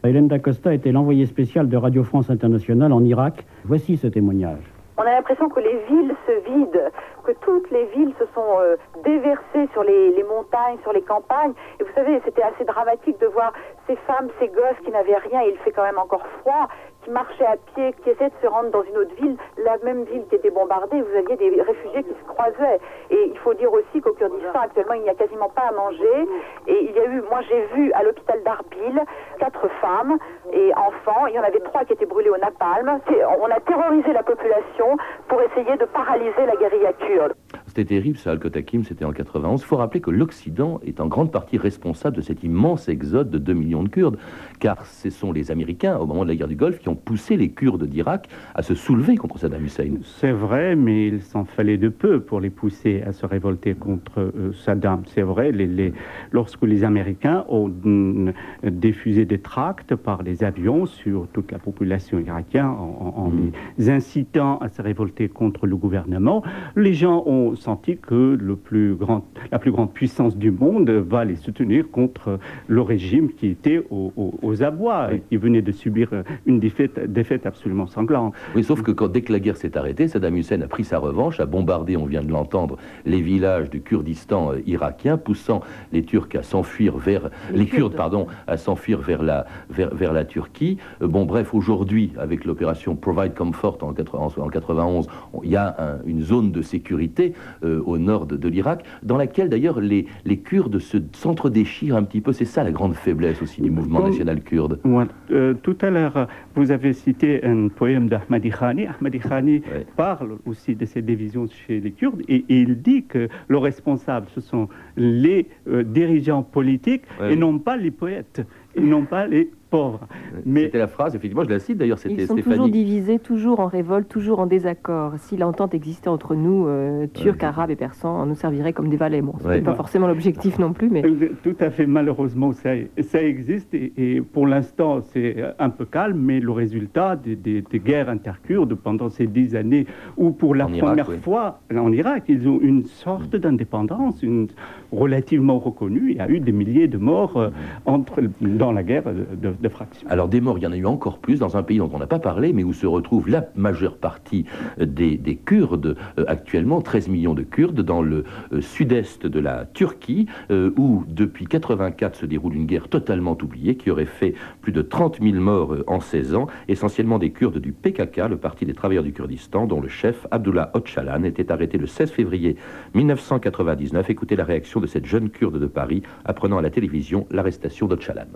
Hélène 0.04 0.30
Dacosta 0.30 0.74
était 0.74 0.94
l'envoyé 0.94 1.26
spécial 1.26 1.68
de 1.68 1.76
Radio 1.76 2.04
France 2.04 2.30
Internationale 2.30 2.94
en 2.94 3.04
Irak. 3.04 3.46
Voici 3.66 3.98
ce 3.98 4.08
témoignage. 4.08 4.64
On 4.98 5.02
a 5.02 5.12
l'impression 5.12 5.50
que 5.50 5.60
les 5.60 5.78
villes 5.90 6.16
se 6.26 6.52
vident, 6.52 6.92
que 7.26 7.32
toutes 7.42 7.70
les 7.72 7.86
villes 7.96 8.14
se 8.20 8.26
sont 8.34 8.60
euh, 8.60 8.76
déversées 9.06 9.70
sur 9.72 9.84
les, 9.84 10.12
les 10.12 10.24
montagnes, 10.24 10.78
sur 10.84 10.94
les 10.94 11.02
campagnes. 11.02 11.54
Et 11.80 11.84
vous 11.84 11.94
savez, 11.96 12.20
c'était 12.26 12.44
assez 12.44 12.66
dramatique 12.66 13.20
de 13.20 13.28
voir 13.28 13.54
ces 13.90 13.96
femmes, 14.08 14.30
ces 14.40 14.48
gosses 14.50 14.80
qui 14.86 14.92
n'avaient 14.92 15.18
rien, 15.18 15.42
et 15.42 15.50
il 15.50 15.58
fait 15.60 15.72
quand 15.72 15.84
même 15.84 15.98
encore 15.98 16.26
froid, 16.40 16.68
qui 17.04 17.10
marchaient 17.10 17.46
à 17.46 17.58
pied, 17.74 17.94
qui 18.04 18.10
essayaient 18.12 18.30
de 18.30 18.42
se 18.42 18.48
rendre 18.48 18.70
dans 18.70 18.84
une 18.84 18.98
autre 18.98 19.16
ville, 19.16 19.36
la 19.58 19.78
même 19.84 20.04
ville 20.04 20.26
qui 20.30 20.36
était 20.36 20.52
bombardée, 20.52 21.02
vous 21.02 21.18
aviez 21.18 21.36
des 21.38 21.62
réfugiés 21.62 22.04
qui 22.04 22.10
se 22.10 22.28
croisaient. 22.28 22.80
Et 23.10 23.26
il 23.26 23.38
faut 23.40 23.54
dire 23.56 23.72
aussi 23.74 24.02
qu'au 24.02 24.14
Kurdistan, 24.14 24.60
actuellement, 24.62 24.94
il 24.94 25.02
n'y 25.02 25.10
a 25.10 25.16
quasiment 25.16 25.50
pas 25.50 25.64
à 25.70 25.72
manger. 25.72 26.28
Et 26.68 26.84
il 26.84 26.92
y 26.92 27.00
a 27.00 27.06
eu, 27.06 27.22
moi 27.22 27.42
j'ai 27.50 27.62
vu 27.74 27.92
à 27.94 28.04
l'hôpital 28.04 28.44
d'Arbil, 28.44 29.02
quatre 29.40 29.68
femmes 29.82 30.18
et 30.52 30.74
enfants, 30.76 31.26
il 31.28 31.36
y 31.36 31.40
en 31.40 31.44
avait 31.44 31.62
trois 31.62 31.86
qui 31.86 31.94
étaient 31.94 32.06
brûlés 32.06 32.30
au 32.30 32.38
napalm. 32.38 33.00
On 33.42 33.50
a 33.50 33.60
terrorisé 33.62 34.14
la 34.14 34.24
population 34.24 34.98
pour 35.28 35.42
essayer 35.42 35.78
de 35.78 35.86
paralyser 35.86 36.46
la 36.46 36.56
guérilla 36.58 36.94
kurde. 36.94 37.34
C'était 37.70 37.86
terrible, 37.86 38.18
ça, 38.18 38.32
Al-Kotakim, 38.32 38.84
c'était 38.84 39.06
en 39.06 39.12
91. 39.12 39.62
Il 39.62 39.66
faut 39.66 39.78
rappeler 39.78 40.02
que 40.02 40.10
l'Occident 40.10 40.80
est 40.86 41.00
en 41.00 41.06
grande 41.08 41.32
partie 41.32 41.58
responsable 41.60 42.16
de 42.18 42.22
cet 42.22 42.44
immense 42.44 42.90
exode 42.90 43.30
de 43.30 43.38
2 43.38 43.54
millions 43.54 43.84
de 43.84 43.90
Kurdes, 43.90 44.18
car 44.60 44.86
ce 44.88 45.12
sont 45.12 45.32
les 45.32 45.52
Américains, 45.52 45.96
au 45.98 46.08
moment 46.08 46.24
de 46.24 46.30
la 46.30 46.36
guerre 46.36 46.48
du 46.48 46.56
Golfe, 46.56 46.80
qui 46.80 46.90
ont 46.90 46.96
poussé 46.96 47.38
les 47.38 47.52
Kurdes 47.52 47.84
d'Irak 47.86 48.28
à 48.56 48.64
se 48.64 48.74
soulever 48.74 49.18
contre 49.18 49.38
Saddam 49.38 49.64
Hussein. 49.64 49.92
C'est 50.04 50.32
vrai, 50.32 50.76
mais 50.76 51.08
il 51.10 51.22
s'en 51.22 51.46
fallait 51.46 51.78
de 51.78 51.90
peu 51.90 52.20
pour 52.22 52.40
les 52.42 52.50
pousser 52.50 53.04
à 53.06 53.14
se 53.14 53.28
révolter 53.28 53.76
contre 53.76 54.20
euh, 54.20 54.52
Saddam. 54.54 55.04
C'est 55.06 55.22
vrai, 55.22 55.52
les- 55.52 55.68
les- 55.68 55.94
lorsque 56.32 56.64
les 56.64 56.84
Américains 56.84 57.46
ont 57.50 57.68
mm, 57.70 58.32
diffusé 58.64 59.26
des 59.26 59.40
tracts 59.40 59.96
par 59.96 60.24
les 60.24 60.44
avions 60.44 60.88
sur 60.88 61.28
toute 61.34 61.52
la 61.52 61.60
population 61.60 62.18
irakienne 62.20 62.66
en, 62.66 63.14
en- 63.16 63.26
en 63.28 63.32
les 63.78 63.90
incitant 63.92 64.58
à 64.58 64.70
se 64.70 64.82
révolter 64.82 65.30
contre 65.30 65.68
le 65.68 65.76
gouvernement, 65.76 66.42
les 66.76 66.94
gens 66.96 67.24
ont 67.28 67.56
senti 67.60 67.98
que 67.98 68.38
le 68.40 68.56
plus 68.56 68.96
grand, 68.96 69.26
la 69.52 69.60
plus 69.60 69.72
grande 69.72 69.92
puissance 69.94 70.38
du 70.38 70.52
monde 70.52 70.90
va 70.90 71.26
les 71.26 71.36
soutenir 71.36 71.90
contre 71.92 72.40
le 72.68 72.82
régime 72.82 73.32
qui 73.34 73.48
était 73.48 73.84
aux, 73.90 74.12
aux- 74.16 74.34
aux 74.42 74.64
abois 74.64 75.14
et 75.14 75.22
qui 75.22 75.38
venait 75.38 75.62
de 75.62 75.72
subir 75.72 76.10
euh, 76.14 76.24
une 76.46 76.60
défaite, 76.60 77.00
défaite 77.12 77.46
absolument 77.46 77.88
sanglante. 77.88 78.34
Oui, 78.56 78.64
sauf 78.64 78.82
que 78.82 78.92
quand, 78.92 79.08
dès 79.08 79.22
que 79.22 79.32
la 79.32 79.40
guerre 79.40 79.58
s'est 79.58 79.78
arrêtée, 79.78 80.08
Saddam 80.08 80.36
Hussein 80.38 80.62
a 80.62 80.68
pris 80.68 80.84
sa 80.84 80.98
revanche, 81.00 81.40
a 81.40 81.46
bombardé, 81.46 81.98
on 81.98 82.06
vient 82.06 82.24
de 82.24 82.32
l'entendre, 82.32 82.78
les 83.06 83.22
villages 83.22 83.70
du 83.70 83.82
Kurdistan 83.82 84.54
euh, 84.54 84.62
irakien, 84.66 85.18
poussant 85.18 85.62
les 85.92 86.04
Turcs 86.04 86.36
à 86.36 86.44
s'enfuir 86.44 86.98
vers 86.98 87.30
les, 87.54 87.66
Kurdes, 87.66 87.96
pardon, 87.96 88.28
à 88.48 88.58
s'enfuir 88.58 89.00
vers 89.00 89.22
la 89.24 89.46
vers, 89.70 89.94
vers 89.94 90.14
la 90.14 90.26
Turquie. 90.26 90.78
Euh, 91.02 91.08
bon, 91.08 91.26
bref, 91.26 91.54
aujourd'hui, 91.54 92.12
avec 92.18 92.46
l'opération 92.46 92.96
Provide 92.96 93.34
Comfort 93.34 93.78
en, 93.82 93.94
80 93.94 94.28
en 94.38 94.50
91, 94.50 95.08
on- 95.34 95.44
il 95.44 95.50
y 95.52 95.56
a 95.56 95.76
un- 95.80 96.00
une 96.06 96.22
zone 96.22 96.52
de 96.52 96.62
sécurité 96.62 97.34
euh, 97.64 97.82
au 97.86 97.98
nord 97.98 98.26
de, 98.26 98.36
de 98.38 98.48
l'Irak, 98.50 98.84
dans 99.04 99.18
laquelle 99.18 99.50
d'ailleurs 99.50 99.80
les, 99.80 100.06
les 100.26 100.38
Kurdes 100.38 100.80
se 100.80 100.98
s'entre-déchirent 101.14 101.96
un 101.96 102.04
petit 102.04 102.22
peu. 102.22 102.34
C'est 102.34 102.46
ça 102.46 102.64
la 102.64 102.72
grande 102.72 102.94
faiblesse 102.96 103.42
aussi 103.42 103.62
du 103.62 103.70
mouvement 103.72 104.00
Comme- 104.02 104.10
national 104.12 104.42
kurde. 104.42 104.80
Ouais, 104.86 105.06
euh, 105.32 105.54
tout 105.62 105.78
à 105.82 105.90
l'heure, 105.90 106.28
vous 106.56 106.72
avez 106.72 106.94
cité 106.94 107.44
un 107.46 107.68
poème 107.68 108.08
d'Ahmadi 108.10 108.50
Khani. 108.50 108.88
Ahmadi 108.88 109.20
Khani 109.20 109.62
Ouais. 109.74 109.86
parle 109.96 110.38
aussi 110.46 110.76
de 110.76 110.86
ces 110.86 111.02
divisions 111.02 111.46
chez 111.48 111.80
les 111.80 111.92
Kurdes 111.92 112.22
et, 112.28 112.46
et 112.50 112.62
il 112.62 112.82
dit 112.82 113.04
que 113.04 113.28
le 113.48 113.58
responsable, 113.58 114.28
ce 114.34 114.42
sont 114.42 114.68
les 114.98 115.48
euh, 115.68 115.84
dirigeants 115.84 116.44
politiques 116.44 117.04
Ouais. 117.20 117.34
et 117.34 117.36
non 117.36 117.60
pas 117.60 117.78
les 117.78 117.92
poètes, 117.92 118.46
et 118.76 118.82
non 118.82 119.04
pas 119.06 119.28
les 119.28 119.50
pauvres. 119.70 120.00
Mais 120.46 120.64
C'était 120.66 120.78
la 120.80 120.88
phrase, 120.88 121.16
effectivement, 121.16 121.44
je 121.44 121.50
la 121.50 121.60
cite 121.60 121.78
d'ailleurs, 121.78 121.98
c'était 122.00 122.16
Ils 122.24 122.28
sont 122.28 122.36
toujours 122.36 122.70
divisés, 122.70 123.20
toujours 123.20 123.60
en 123.60 123.68
révolte, 123.68 124.08
toujours 124.08 124.40
en 124.40 124.46
désaccord. 124.46 125.14
Si 125.18 125.38
l'entente 125.38 125.74
existait 125.74 126.10
entre 126.10 126.36
nous, 126.36 126.68
euh, 126.68 127.08
Turcs, 127.14 127.44
Arabes 127.44 127.72
et 127.72 127.76
Persans, 127.76 128.22
on 128.22 128.26
nous 128.26 128.36
servirait 128.36 128.74
comme 128.74 128.90
des 128.90 128.98
valets. 128.98 129.22
Bon, 129.22 129.34
ce 129.40 129.48
Ouais. 129.48 129.62
pas 129.62 129.76
forcément 129.76 130.08
l'objectif 130.08 130.60
non 130.60 130.74
plus, 130.74 130.90
mais 130.90 131.04
Euh, 131.06 131.30
Tout 131.44 131.56
à 131.60 131.70
fait, 131.70 131.86
malheureusement, 131.86 132.52
ça, 132.54 132.72
ça 133.02 133.22
existe 133.22 133.74
et, 133.74 133.94
et 133.98 134.22
pour 134.22 134.48
l'instant, 134.48 135.02
c'est 135.02 135.36
euh, 135.38 135.52
un 135.60 135.70
peu 135.70 135.86
calme, 135.86 136.20
mais 136.20 136.40
le 136.40 136.52
résultat 136.52 137.16
des, 137.16 137.36
des- 137.36 137.62
des 137.62 137.80
guerres 137.80 138.10
interkurdes 138.10 138.74
pendant 138.76 139.10
ces 139.10 139.28
dix 139.28 139.56
années, 139.56 139.86
où 140.18 140.32
pour 140.32 140.56
la 140.56 140.66
En 140.66 140.74
Irak, 140.74 140.86
première 140.88 141.10
oui. 141.10 141.18
fois 141.22 141.60
en 141.76 141.92
Irak, 141.92 142.24
ils 142.28 142.48
ont 142.48 142.60
une 142.62 142.86
sorte 142.86 143.36
d'indépendance 143.36 144.24
une, 144.24 144.48
relativement 144.92 145.60
reconnue. 145.60 146.12
Il 146.12 146.18
y 146.18 146.20
a 146.20 146.30
eu 146.30 146.40
des 146.40 146.52
milliers 146.52 146.88
de 146.88 146.98
morts 146.98 147.38
euh, 147.38 147.50
entre, 147.86 148.22
dans 148.42 148.72
la 148.72 148.84
guerre 148.84 149.04
de, 149.06 149.26
de, 149.50 149.59
de 149.62 149.70
fraction. 149.70 150.08
Alors 150.10 150.28
des 150.28 150.42
morts, 150.42 150.58
il 150.58 150.64
y 150.64 150.68
en 150.68 150.72
a 150.72 150.78
eu 150.78 150.86
encore 150.86 151.20
plus 151.20 151.40
dans 151.40 151.58
un 151.58 151.64
pays 151.64 151.78
dont 151.78 151.90
on 151.94 152.00
n'a 152.00 152.08
pas 152.08 152.20
parlé, 152.20 152.54
mais 152.54 152.64
où 152.64 152.74
se 152.74 152.88
retrouve 152.88 153.30
la 153.30 153.50
majeure 153.56 153.98
partie 153.98 154.46
euh, 154.80 154.86
des, 154.86 155.18
des 155.18 155.36
Kurdes 155.36 155.96
euh, 156.18 156.26
actuellement, 156.28 156.82
13 156.82 157.08
millions 157.10 157.34
de 157.34 157.44
Kurdes 157.44 157.82
dans 157.82 158.02
le 158.02 158.24
euh, 158.54 158.62
sud-est 158.62 159.26
de 159.26 159.40
la 159.40 159.66
Turquie, 159.66 160.28
euh, 160.52 160.72
où 160.78 161.04
depuis 161.08 161.46
84 161.46 162.16
se 162.16 162.26
déroule 162.26 162.56
une 162.56 162.66
guerre 162.66 162.88
totalement 162.88 163.38
oubliée 163.42 163.76
qui 163.76 163.92
aurait 163.92 164.06
fait 164.06 164.34
plus 164.62 164.72
de 164.72 164.82
30 164.82 165.20
000 165.22 165.36
morts 165.42 165.74
euh, 165.74 165.84
en 165.88 166.00
16 166.00 166.36
ans, 166.36 166.48
essentiellement 166.68 167.20
des 167.20 167.32
Kurdes 167.32 167.60
du 167.60 167.72
PKK, 167.72 168.30
le 168.30 168.38
Parti 168.38 168.66
des 168.66 168.74
travailleurs 168.74 169.04
du 169.04 169.14
Kurdistan, 169.14 169.66
dont 169.66 169.82
le 169.82 169.88
chef 169.88 170.28
Abdullah 170.32 170.72
Öcalan 170.76 171.24
était 171.24 171.52
arrêté 171.52 171.78
le 171.78 171.88
16 171.88 172.12
février 172.12 172.56
1999. 172.94 174.10
Écoutez 174.10 174.36
la 174.36 174.46
réaction 174.46 174.80
de 174.80 174.88
cette 174.88 175.06
jeune 175.06 175.30
Kurde 175.30 175.60
de 175.60 175.68
Paris 175.68 176.04
apprenant 176.26 176.58
à 176.58 176.62
la 176.62 176.70
télévision 176.70 177.26
l'arrestation 177.32 177.88
d'Öcalan. 177.88 178.28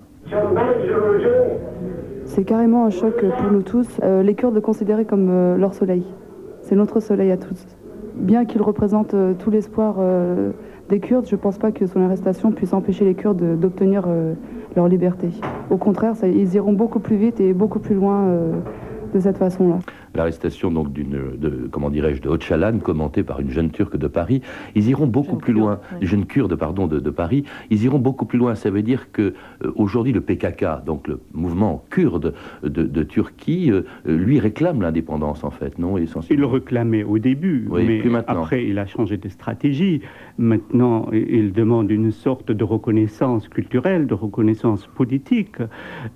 C'est 2.35 2.45
carrément 2.45 2.85
un 2.85 2.89
choc 2.89 3.23
pour 3.23 3.51
nous 3.51 3.61
tous. 3.61 3.87
Euh, 4.01 4.23
les 4.23 4.33
Kurdes 4.33 4.55
le 4.55 4.61
considéraient 4.61 5.05
comme 5.05 5.27
euh, 5.29 5.55
leur 5.55 5.75
soleil. 5.75 6.03
C'est 6.61 6.75
notre 6.75 6.99
soleil 6.99 7.29
à 7.29 7.37
tous. 7.37 7.63
Bien 8.15 8.45
qu'il 8.45 8.63
représente 8.63 9.13
euh, 9.13 9.33
tout 9.37 9.51
l'espoir 9.51 9.97
des 10.89 10.99
Kurdes, 10.99 11.27
je 11.27 11.35
ne 11.35 11.39
pense 11.39 11.59
pas 11.59 11.71
que 11.71 11.85
son 11.85 12.01
arrestation 12.01 12.51
puisse 12.51 12.73
empêcher 12.73 13.05
les 13.05 13.13
Kurdes 13.13 13.37
de- 13.37 13.55
d'obtenir 13.55 14.07
leur 14.75 14.87
liberté. 14.87 15.29
Au 15.69 15.77
contraire, 15.77 16.13
ils 16.23 16.55
iront 16.55 16.73
beaucoup 16.73 16.99
plus 16.99 17.17
vite 17.17 17.39
et 17.39 17.53
beaucoup 17.53 17.77
plus 17.79 17.93
loin 17.93 18.25
de 19.13 19.19
cette 19.19 19.37
façon-là. 19.37 19.77
L'arrestation 20.15 20.71
donc 20.71 20.91
d'une, 20.93 21.17
de, 21.37 21.67
comment 21.71 21.89
dirais-je, 21.89 22.21
de 22.21 22.29
Öcalan, 22.29 22.79
commentée 22.79 23.23
par 23.23 23.39
une 23.39 23.49
jeune 23.49 23.71
Turque 23.71 23.97
de 23.97 24.07
Paris. 24.07 24.41
Ils 24.75 24.89
iront 24.89 25.07
beaucoup 25.07 25.31
Jeune 25.31 25.37
plus 25.39 25.53
Kurde, 25.53 25.63
loin, 25.63 25.79
oui. 25.99 26.07
jeune 26.07 26.25
Kurde, 26.25 26.55
pardon, 26.55 26.87
de, 26.87 26.99
de 26.99 27.09
Paris. 27.09 27.43
Ils 27.69 27.83
iront 27.83 27.99
beaucoup 27.99 28.25
plus 28.25 28.37
loin. 28.39 28.55
Ça 28.55 28.69
veut 28.69 28.81
dire 28.83 29.11
que 29.11 29.33
euh, 29.63 29.71
aujourd'hui 29.75 30.11
le 30.13 30.21
PKK, 30.21 30.85
donc 30.85 31.07
le 31.07 31.19
mouvement 31.33 31.83
kurde 31.89 32.33
de, 32.63 32.83
de 32.83 33.03
Turquie, 33.03 33.71
euh, 33.71 33.83
lui 34.05 34.39
réclame 34.39 34.81
l'indépendance 34.81 35.43
en 35.43 35.51
fait, 35.51 35.77
non 35.79 35.97
Il 35.97 36.03
essentiellement. 36.03 36.41
le 36.47 36.53
réclamait 36.53 37.03
au 37.03 37.17
début, 37.19 37.67
Oui, 37.69 37.83
mais 37.87 37.99
plus 37.99 38.09
maintenant. 38.09 38.41
après 38.43 38.65
il 38.65 38.77
a 38.79 38.85
changé 38.85 39.17
de 39.17 39.29
stratégie. 39.29 40.01
Maintenant, 40.37 41.07
il 41.11 41.53
demande 41.53 41.91
une 41.91 42.11
sorte 42.11 42.51
de 42.51 42.63
reconnaissance 42.63 43.47
culturelle, 43.47 44.07
de 44.07 44.13
reconnaissance 44.13 44.87
politique. 44.87 45.57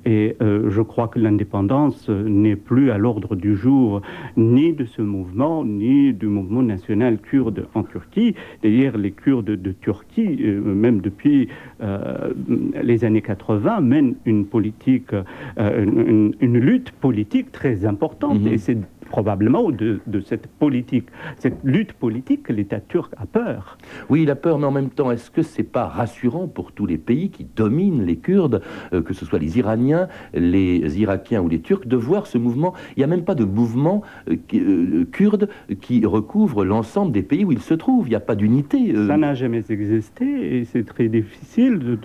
Et 0.06 0.36
euh, 0.42 0.70
je 0.70 0.82
crois 0.82 1.08
que 1.08 1.20
l'indépendance 1.20 2.10
n'est 2.10 2.56
plus 2.56 2.92
à 2.92 2.98
l'ordre 2.98 3.36
du 3.36 3.56
jour 3.56 3.87
ni 4.36 4.74
de 4.74 4.86
ce 4.86 5.02
mouvement, 5.02 5.64
ni 5.66 6.14
du 6.14 6.28
mouvement 6.28 6.62
national 6.62 7.18
kurde 7.20 7.68
en 7.74 7.84
Turquie. 7.84 8.36
D'ailleurs, 8.64 8.98
les 8.98 9.12
Kurdes 9.12 9.46
de 9.46 9.72
Turquie, 9.72 10.38
euh, 10.42 10.62
même 10.62 11.02
depuis 11.02 11.50
euh, 11.82 12.34
les 12.82 13.04
années 13.06 13.22
80, 13.22 13.82
mènent 13.82 14.16
une 14.26 14.46
politique, 14.46 15.14
euh, 15.14 16.34
une, 16.42 16.58
lutte 16.58 16.92
politique 16.92 17.52
très 17.52 17.86
importante. 17.86 18.42
Mhm. 18.42 18.48
Et 18.48 18.58
c'est 18.58 18.78
probablement 19.10 19.72
de, 19.72 20.00
de 20.08 20.20
cette 20.22 20.48
politique, 20.48 21.08
cette 21.38 21.58
lutte 21.64 21.94
politique 21.94 22.44
que 22.44 22.54
l'État 22.54 22.80
turc 22.80 23.14
a 23.18 23.26
peur. 23.26 23.78
Oui, 24.10 24.24
il 24.24 24.30
a 24.32 24.36
peur, 24.36 24.60
mais 24.60 24.66
en 24.66 24.72
même 24.72 24.90
temps, 24.90 25.12
est-ce 25.12 25.32
que 25.32 25.42
c'est 25.42 25.64
pas 25.64 25.86
rassurant 25.88 26.48
pour 26.48 26.72
tous 26.72 26.86
les 26.86 26.98
pays 26.98 27.30
qui 27.30 27.46
dominent 27.56 28.04
les 28.06 28.18
Kurdes, 28.18 28.62
euh, 28.94 29.02
que 29.02 29.14
ce 29.14 29.26
soit 29.26 29.40
les 29.40 29.58
Iraniens, 29.58 30.08
les 30.34 31.00
Irakiens 31.00 31.42
ou 31.42 31.50
les 31.50 31.60
Turcs, 31.62 31.88
de 31.88 31.96
voir 31.98 32.28
ce 32.28 32.38
mouvement? 32.38 32.74
Il 32.96 33.00
n'y 33.00 33.04
a 33.04 33.08
même 33.08 33.24
pas 33.24 33.36
de 33.36 33.44
mouvement 33.46 34.02
euh, 34.30 34.36
euh, 34.54 35.06
kurde 35.12 35.50
qui 35.82 36.06
recouvre 36.06 36.64
l'ensemble 36.66 37.12
des 37.12 37.24
pays 37.24 37.46
où 37.46 37.52
il 37.52 37.60
se 37.60 37.74
trouve. 37.74 38.08
Il 38.08 38.10
n'y 38.12 38.16
a 38.16 38.20
pas 38.20 38.36
d'unité. 38.36 38.94
euh. 38.96 39.08
Ça 39.08 39.18
n'a 39.18 39.34
jamais 39.34 39.64
existé 39.70 40.58
et 40.58 40.66
c'est 40.66 40.84
très 40.86 41.08
difficile 41.08 41.80
de, 41.80 41.98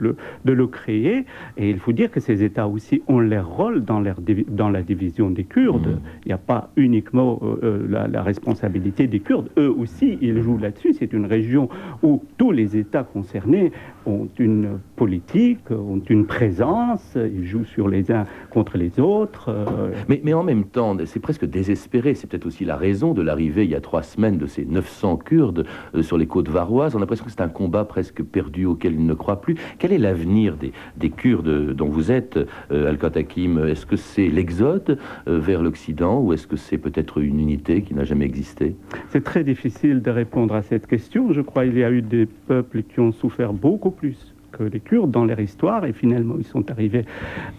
le, 0.00 0.16
de 0.44 0.52
le 0.52 0.66
créer. 0.66 1.24
Et 1.56 1.70
il 1.70 1.78
faut 1.78 1.92
dire 1.92 2.10
que 2.10 2.20
ces 2.20 2.42
États 2.42 2.68
aussi 2.68 3.02
ont 3.08 3.18
leur 3.20 3.48
rôle 3.48 3.84
dans, 3.84 4.00
leur 4.00 4.20
divi- 4.20 4.46
dans 4.48 4.70
la 4.70 4.82
division 4.82 5.30
des 5.30 5.44
Kurdes. 5.44 5.86
Mhm. 5.86 6.00
Il 6.24 6.28
n'y 6.30 6.34
a 6.34 6.38
pas 6.38 6.70
uniquement 6.76 7.38
euh, 7.42 7.56
euh, 7.62 8.08
la, 8.10 8.22
responsabilité 8.22 9.06
des 9.06 9.20
Kurdes. 9.20 9.50
Eux 9.58 9.70
aussi, 9.70 10.18
ils 10.22 10.40
jouent 10.40 10.56
là-dessus. 10.56 10.94
C'est 10.94 11.12
une 11.12 11.26
région 11.26 11.68
où 12.02 12.22
tous 12.38 12.50
les 12.50 12.76
États 12.78 13.04
concernés 13.04 13.72
ont 14.06 14.28
une 14.38 14.78
politique, 14.96 15.70
ont 15.70 16.00
une 16.08 16.24
présence. 16.24 17.16
Ils 17.16 17.46
jouent 17.46 17.66
sur 17.66 17.88
les 17.88 18.10
uns 18.10 18.24
contre 18.50 18.78
les 18.78 18.98
autres. 18.98 19.50
euh, 19.50 19.92
Mais, 20.08 20.32
en 20.32 20.42
même 20.42 20.64
temps, 20.64 20.96
c'est 21.04 21.20
presque 21.20 21.44
désespéré. 21.44 22.14
C'est 22.14 22.26
peut-être 22.26 22.46
aussi 22.46 22.64
la 22.64 22.76
raison 22.76 23.12
de 23.12 23.20
l'arrivée 23.20 23.64
il 23.64 23.70
y 23.70 23.74
a 23.74 23.80
trois 23.80 24.02
semaines 24.02 24.38
de 24.38 24.46
ces 24.46 24.64
900 24.64 25.18
Kurdes 25.18 25.66
sur 26.00 26.16
les 26.16 26.26
côtes 26.26 26.48
varoises. 26.48 26.94
On 26.94 26.98
a 26.98 27.00
l'impression 27.00 27.26
que 27.26 27.30
c'est 27.30 27.42
un 27.42 27.48
combat 27.48 27.84
presque 27.84 28.22
perdu 28.22 28.64
auquel 28.64 28.94
ils 28.94 29.06
ne 29.06 29.14
croient 29.14 29.40
plus. 29.42 29.56
Quel 29.78 29.92
est 29.92 29.98
l'avenir 29.98 30.56
des, 30.56 30.72
des 30.96 31.10
Kurdes 31.10 31.72
dont 31.74 31.88
vous 31.88 32.10
êtes, 32.10 32.38
Al-Qattakim 32.70 33.58
Est-ce 33.66 33.84
que 33.84 33.96
c'est 33.96 34.28
l'exode 34.28 34.98
vers 35.26 35.62
l'Occident 35.62 36.13
ou 36.20 36.32
est-ce 36.32 36.46
que 36.46 36.56
c'est 36.56 36.78
peut-être 36.78 37.18
une 37.18 37.40
unité 37.40 37.82
qui 37.82 37.94
n'a 37.94 38.04
jamais 38.04 38.24
existé? 38.24 38.76
C'est 39.08 39.24
très 39.24 39.44
difficile 39.44 40.02
de 40.02 40.10
répondre 40.10 40.54
à 40.54 40.62
cette 40.62 40.86
question. 40.86 41.32
Je 41.32 41.40
crois 41.40 41.64
qu'il 41.64 41.78
y 41.78 41.84
a 41.84 41.90
eu 41.90 42.02
des 42.02 42.26
peuples 42.26 42.82
qui 42.82 43.00
ont 43.00 43.12
souffert 43.12 43.52
beaucoup 43.52 43.90
plus 43.90 44.33
que 44.56 44.62
les 44.62 44.80
Kurdes 44.80 45.10
dans 45.10 45.24
leur 45.24 45.40
histoire 45.40 45.84
et 45.84 45.92
finalement 45.92 46.36
ils 46.38 46.44
sont 46.44 46.70
arrivés 46.70 47.04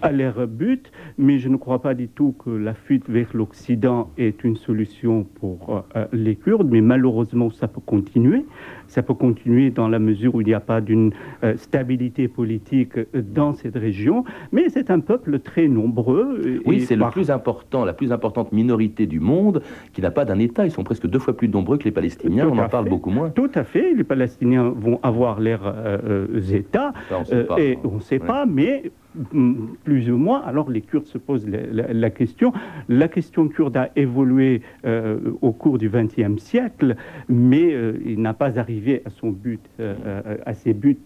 à 0.02 0.12
leur 0.12 0.48
but. 0.48 0.92
Mais 1.18 1.40
je 1.40 1.50
ne 1.50 1.58
crois 1.58 1.82
pas 1.82 1.94
du 1.94 2.08
tout 2.08 2.34
que 2.44 2.50
la 2.50 2.74
fuite 2.74 3.10
vers 3.10 3.28
l'Occident 3.34 4.10
est 4.18 4.44
une 4.44 4.56
solution 4.56 5.26
pour 5.40 5.86
euh, 5.96 6.06
les 6.14 6.36
Kurdes, 6.36 6.70
mais 6.72 6.82
malheureusement 6.82 7.50
ça 7.50 7.68
peut 7.68 7.82
continuer. 7.86 8.46
Ça 8.88 9.02
peut 9.02 9.14
continuer 9.14 9.72
dans 9.72 9.88
la 9.88 10.00
mesure 10.00 10.36
où 10.36 10.42
il 10.42 10.48
n'y 10.48 10.54
a 10.54 10.60
pas 10.60 10.80
d'une 10.80 11.12
euh, 11.44 11.58
stabilité 11.58 12.28
politique 12.28 12.98
euh, 12.98 13.06
dans 13.22 13.54
cette 13.54 13.76
région, 13.76 14.24
mais 14.52 14.70
c'est 14.70 14.90
un 14.90 15.00
peuple 15.00 15.40
très 15.40 15.68
nombreux. 15.68 16.62
Oui, 16.66 16.82
c'est 16.82 16.96
le 16.96 17.10
plus 17.10 17.30
important, 17.32 17.84
la 17.84 17.94
plus 17.94 18.12
importante 18.12 18.52
minorité 18.52 19.06
du 19.06 19.20
monde 19.20 19.62
qui 19.94 20.02
n'a 20.02 20.12
pas 20.12 20.26
d'un 20.26 20.40
État. 20.40 20.66
Ils 20.66 20.72
sont 20.72 20.84
presque 20.84 21.08
deux 21.08 21.20
fois 21.20 21.36
plus 21.36 21.50
nombreux 21.50 21.78
que 21.78 21.84
les 21.84 21.92
Palestiniens. 21.92 22.48
on 22.48 22.58
en 22.58 22.70
parle 22.70 22.90
beaucoup 22.90 23.10
moins. 23.10 23.30
Tout 23.30 23.52
à 23.56 23.64
fait. 23.64 23.94
Les 23.94 24.04
Palestiniens 24.04 24.70
vont 24.70 25.00
avoir 25.04 25.40
leurs 25.40 25.74
États 26.52 26.85
et 27.58 27.78
on 27.84 27.96
ne 27.96 28.00
sait 28.00 28.20
pas, 28.20 28.46
mais 28.46 28.92
mm, 29.32 29.76
plus 29.84 30.12
ou 30.12 30.18
moins, 30.18 30.42
alors 30.42 30.70
les 30.70 30.82
Kurdes 30.82 31.06
se 31.06 31.18
posent 31.18 31.48
la, 31.48 32.10
question. 32.10 32.54
La 32.90 33.08
question 33.08 33.48
kurde 33.48 33.78
a 33.78 33.90
évolué 33.96 34.62
euh, 34.86 35.20
au 35.42 35.52
cours 35.52 35.78
du 35.78 35.90
XXe 35.90 36.42
siècle, 36.42 36.96
mais 37.30 37.74
euh, 37.74 37.98
il 38.06 38.22
n'a 38.22 38.34
pas 38.34 38.60
arrivé 38.60 39.02
à 39.06 39.10
son 39.10 39.30
but, 39.30 39.62
euh, 39.80 40.38
à 40.46 40.54
ses 40.54 40.74
buts 40.74 40.98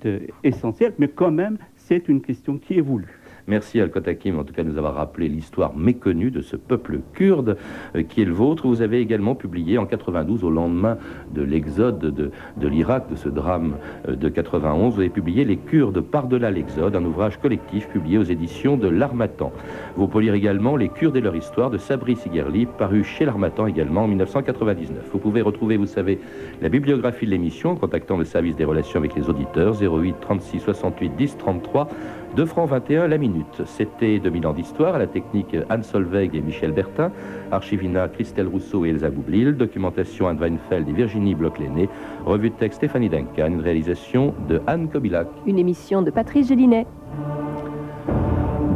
essentiels, 0.43 0.93
mais 0.97 1.07
quand 1.07 1.31
même, 1.31 1.57
c'est 1.75 2.07
une 2.07 2.21
question 2.21 2.57
qui 2.57 2.75
évolue. 2.75 3.18
Merci 3.49 3.81
Al 3.81 3.89
Hakim, 4.05 4.38
en 4.38 4.43
tout 4.43 4.53
cas, 4.53 4.63
de 4.63 4.69
nous 4.69 4.77
avoir 4.77 4.93
rappelé 4.93 5.27
l'histoire 5.27 5.75
méconnue 5.75 6.29
de 6.29 6.41
ce 6.41 6.55
peuple 6.55 6.99
kurde 7.13 7.57
euh, 7.95 8.03
qui 8.03 8.21
est 8.21 8.25
le 8.25 8.31
vôtre. 8.31 8.67
Vous 8.67 8.83
avez 8.83 8.99
également 8.99 9.33
publié 9.33 9.79
en 9.79 9.88
92, 9.88 10.43
au 10.43 10.51
lendemain 10.51 10.99
de 11.33 11.41
l'exode 11.41 11.97
de, 11.97 12.29
de 12.57 12.67
l'Irak, 12.67 13.09
de 13.09 13.15
ce 13.15 13.27
drame 13.27 13.73
euh, 14.07 14.15
de 14.15 14.29
91, 14.29 14.93
vous 14.93 14.99
avez 14.99 15.09
publié 15.09 15.45
Les 15.45 15.57
Kurdes 15.57 15.99
par-delà 15.99 16.51
l'exode, 16.51 16.95
un 16.95 17.03
ouvrage 17.03 17.39
collectif 17.39 17.88
publié 17.88 18.19
aux 18.19 18.23
éditions 18.23 18.77
de 18.77 18.88
l'Armatan. 18.88 19.51
Vous 19.97 20.07
pouvez 20.07 20.25
lire 20.25 20.35
également 20.35 20.75
Les 20.75 20.89
Kurdes 20.89 21.17
et 21.17 21.21
leur 21.21 21.35
histoire 21.35 21.71
de 21.71 21.79
Sabri 21.79 22.17
Sigerli, 22.17 22.67
paru 22.67 23.03
chez 23.03 23.25
l'Armatan 23.25 23.65
également 23.65 24.03
en 24.03 24.07
1999. 24.07 25.09
Vous 25.12 25.17
pouvez 25.17 25.41
retrouver, 25.41 25.77
vous 25.77 25.88
savez, 25.88 26.19
la 26.62 26.69
bibliographie 26.69 27.25
de 27.25 27.31
l'émission 27.31 27.71
en 27.71 27.75
contactant 27.77 28.17
le 28.17 28.25
service 28.25 28.55
des 28.55 28.65
relations 28.65 28.99
avec 28.99 29.15
les 29.15 29.27
auditeurs 29.27 29.73
08 29.81 30.17
36 30.21 30.59
68 30.59 31.15
10 31.17 31.38
33 31.39 31.89
2 32.35 32.45
francs 32.45 32.69
21 32.69 33.07
la 33.07 33.17
minute. 33.17 33.61
C'était 33.65 34.19
2000 34.19 34.47
ans 34.47 34.53
d'histoire 34.53 34.95
à 34.95 34.99
la 34.99 35.07
technique 35.07 35.55
Anne 35.69 35.83
Solveig 35.83 36.31
et 36.33 36.41
Michel 36.41 36.71
Bertin, 36.71 37.11
Archivina 37.51 38.07
Christelle 38.07 38.47
Rousseau 38.47 38.85
et 38.85 38.89
Elsa 38.89 39.09
Boublil, 39.09 39.55
documentation 39.55 40.27
Anne 40.27 40.37
Weinfeld 40.37 40.87
et 40.87 40.93
Virginie 40.93 41.35
Bloch-Léné, 41.35 41.89
revue 42.25 42.49
de 42.49 42.55
texte 42.55 42.77
Stéphanie 42.77 43.09
Duncan, 43.09 43.47
une 43.47 43.61
réalisation 43.61 44.33
de 44.47 44.61
Anne 44.67 44.89
Kobilac. 44.89 45.27
Une 45.45 45.59
émission 45.59 46.01
de 46.01 46.11
Patrice 46.11 46.47
Gélinet. 46.47 46.85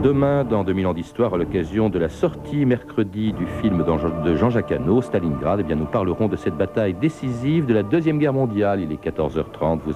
Demain, 0.03 0.43
dans 0.43 0.65
2000 0.65 0.87
ans 0.87 0.93
d'histoire, 0.93 1.33
à 1.33 1.37
l'occasion 1.37 1.89
de 1.89 1.97
la 1.97 2.09
sortie 2.09 2.65
mercredi 2.65 3.31
du 3.31 3.45
film 3.61 3.85
de 4.25 4.35
Jean-Jacques 4.35 4.73
Hano, 4.73 5.01
Stalingrad, 5.01 5.61
eh 5.61 5.63
bien, 5.63 5.77
nous 5.77 5.85
parlerons 5.85 6.27
de 6.27 6.35
cette 6.35 6.57
bataille 6.57 6.93
décisive 6.93 7.65
de 7.65 7.73
la 7.73 7.83
Deuxième 7.83 8.19
Guerre 8.19 8.33
mondiale. 8.33 8.81
Il 8.81 8.91
est 8.91 9.01
14h30. 9.01 9.79
Vous 9.85 9.91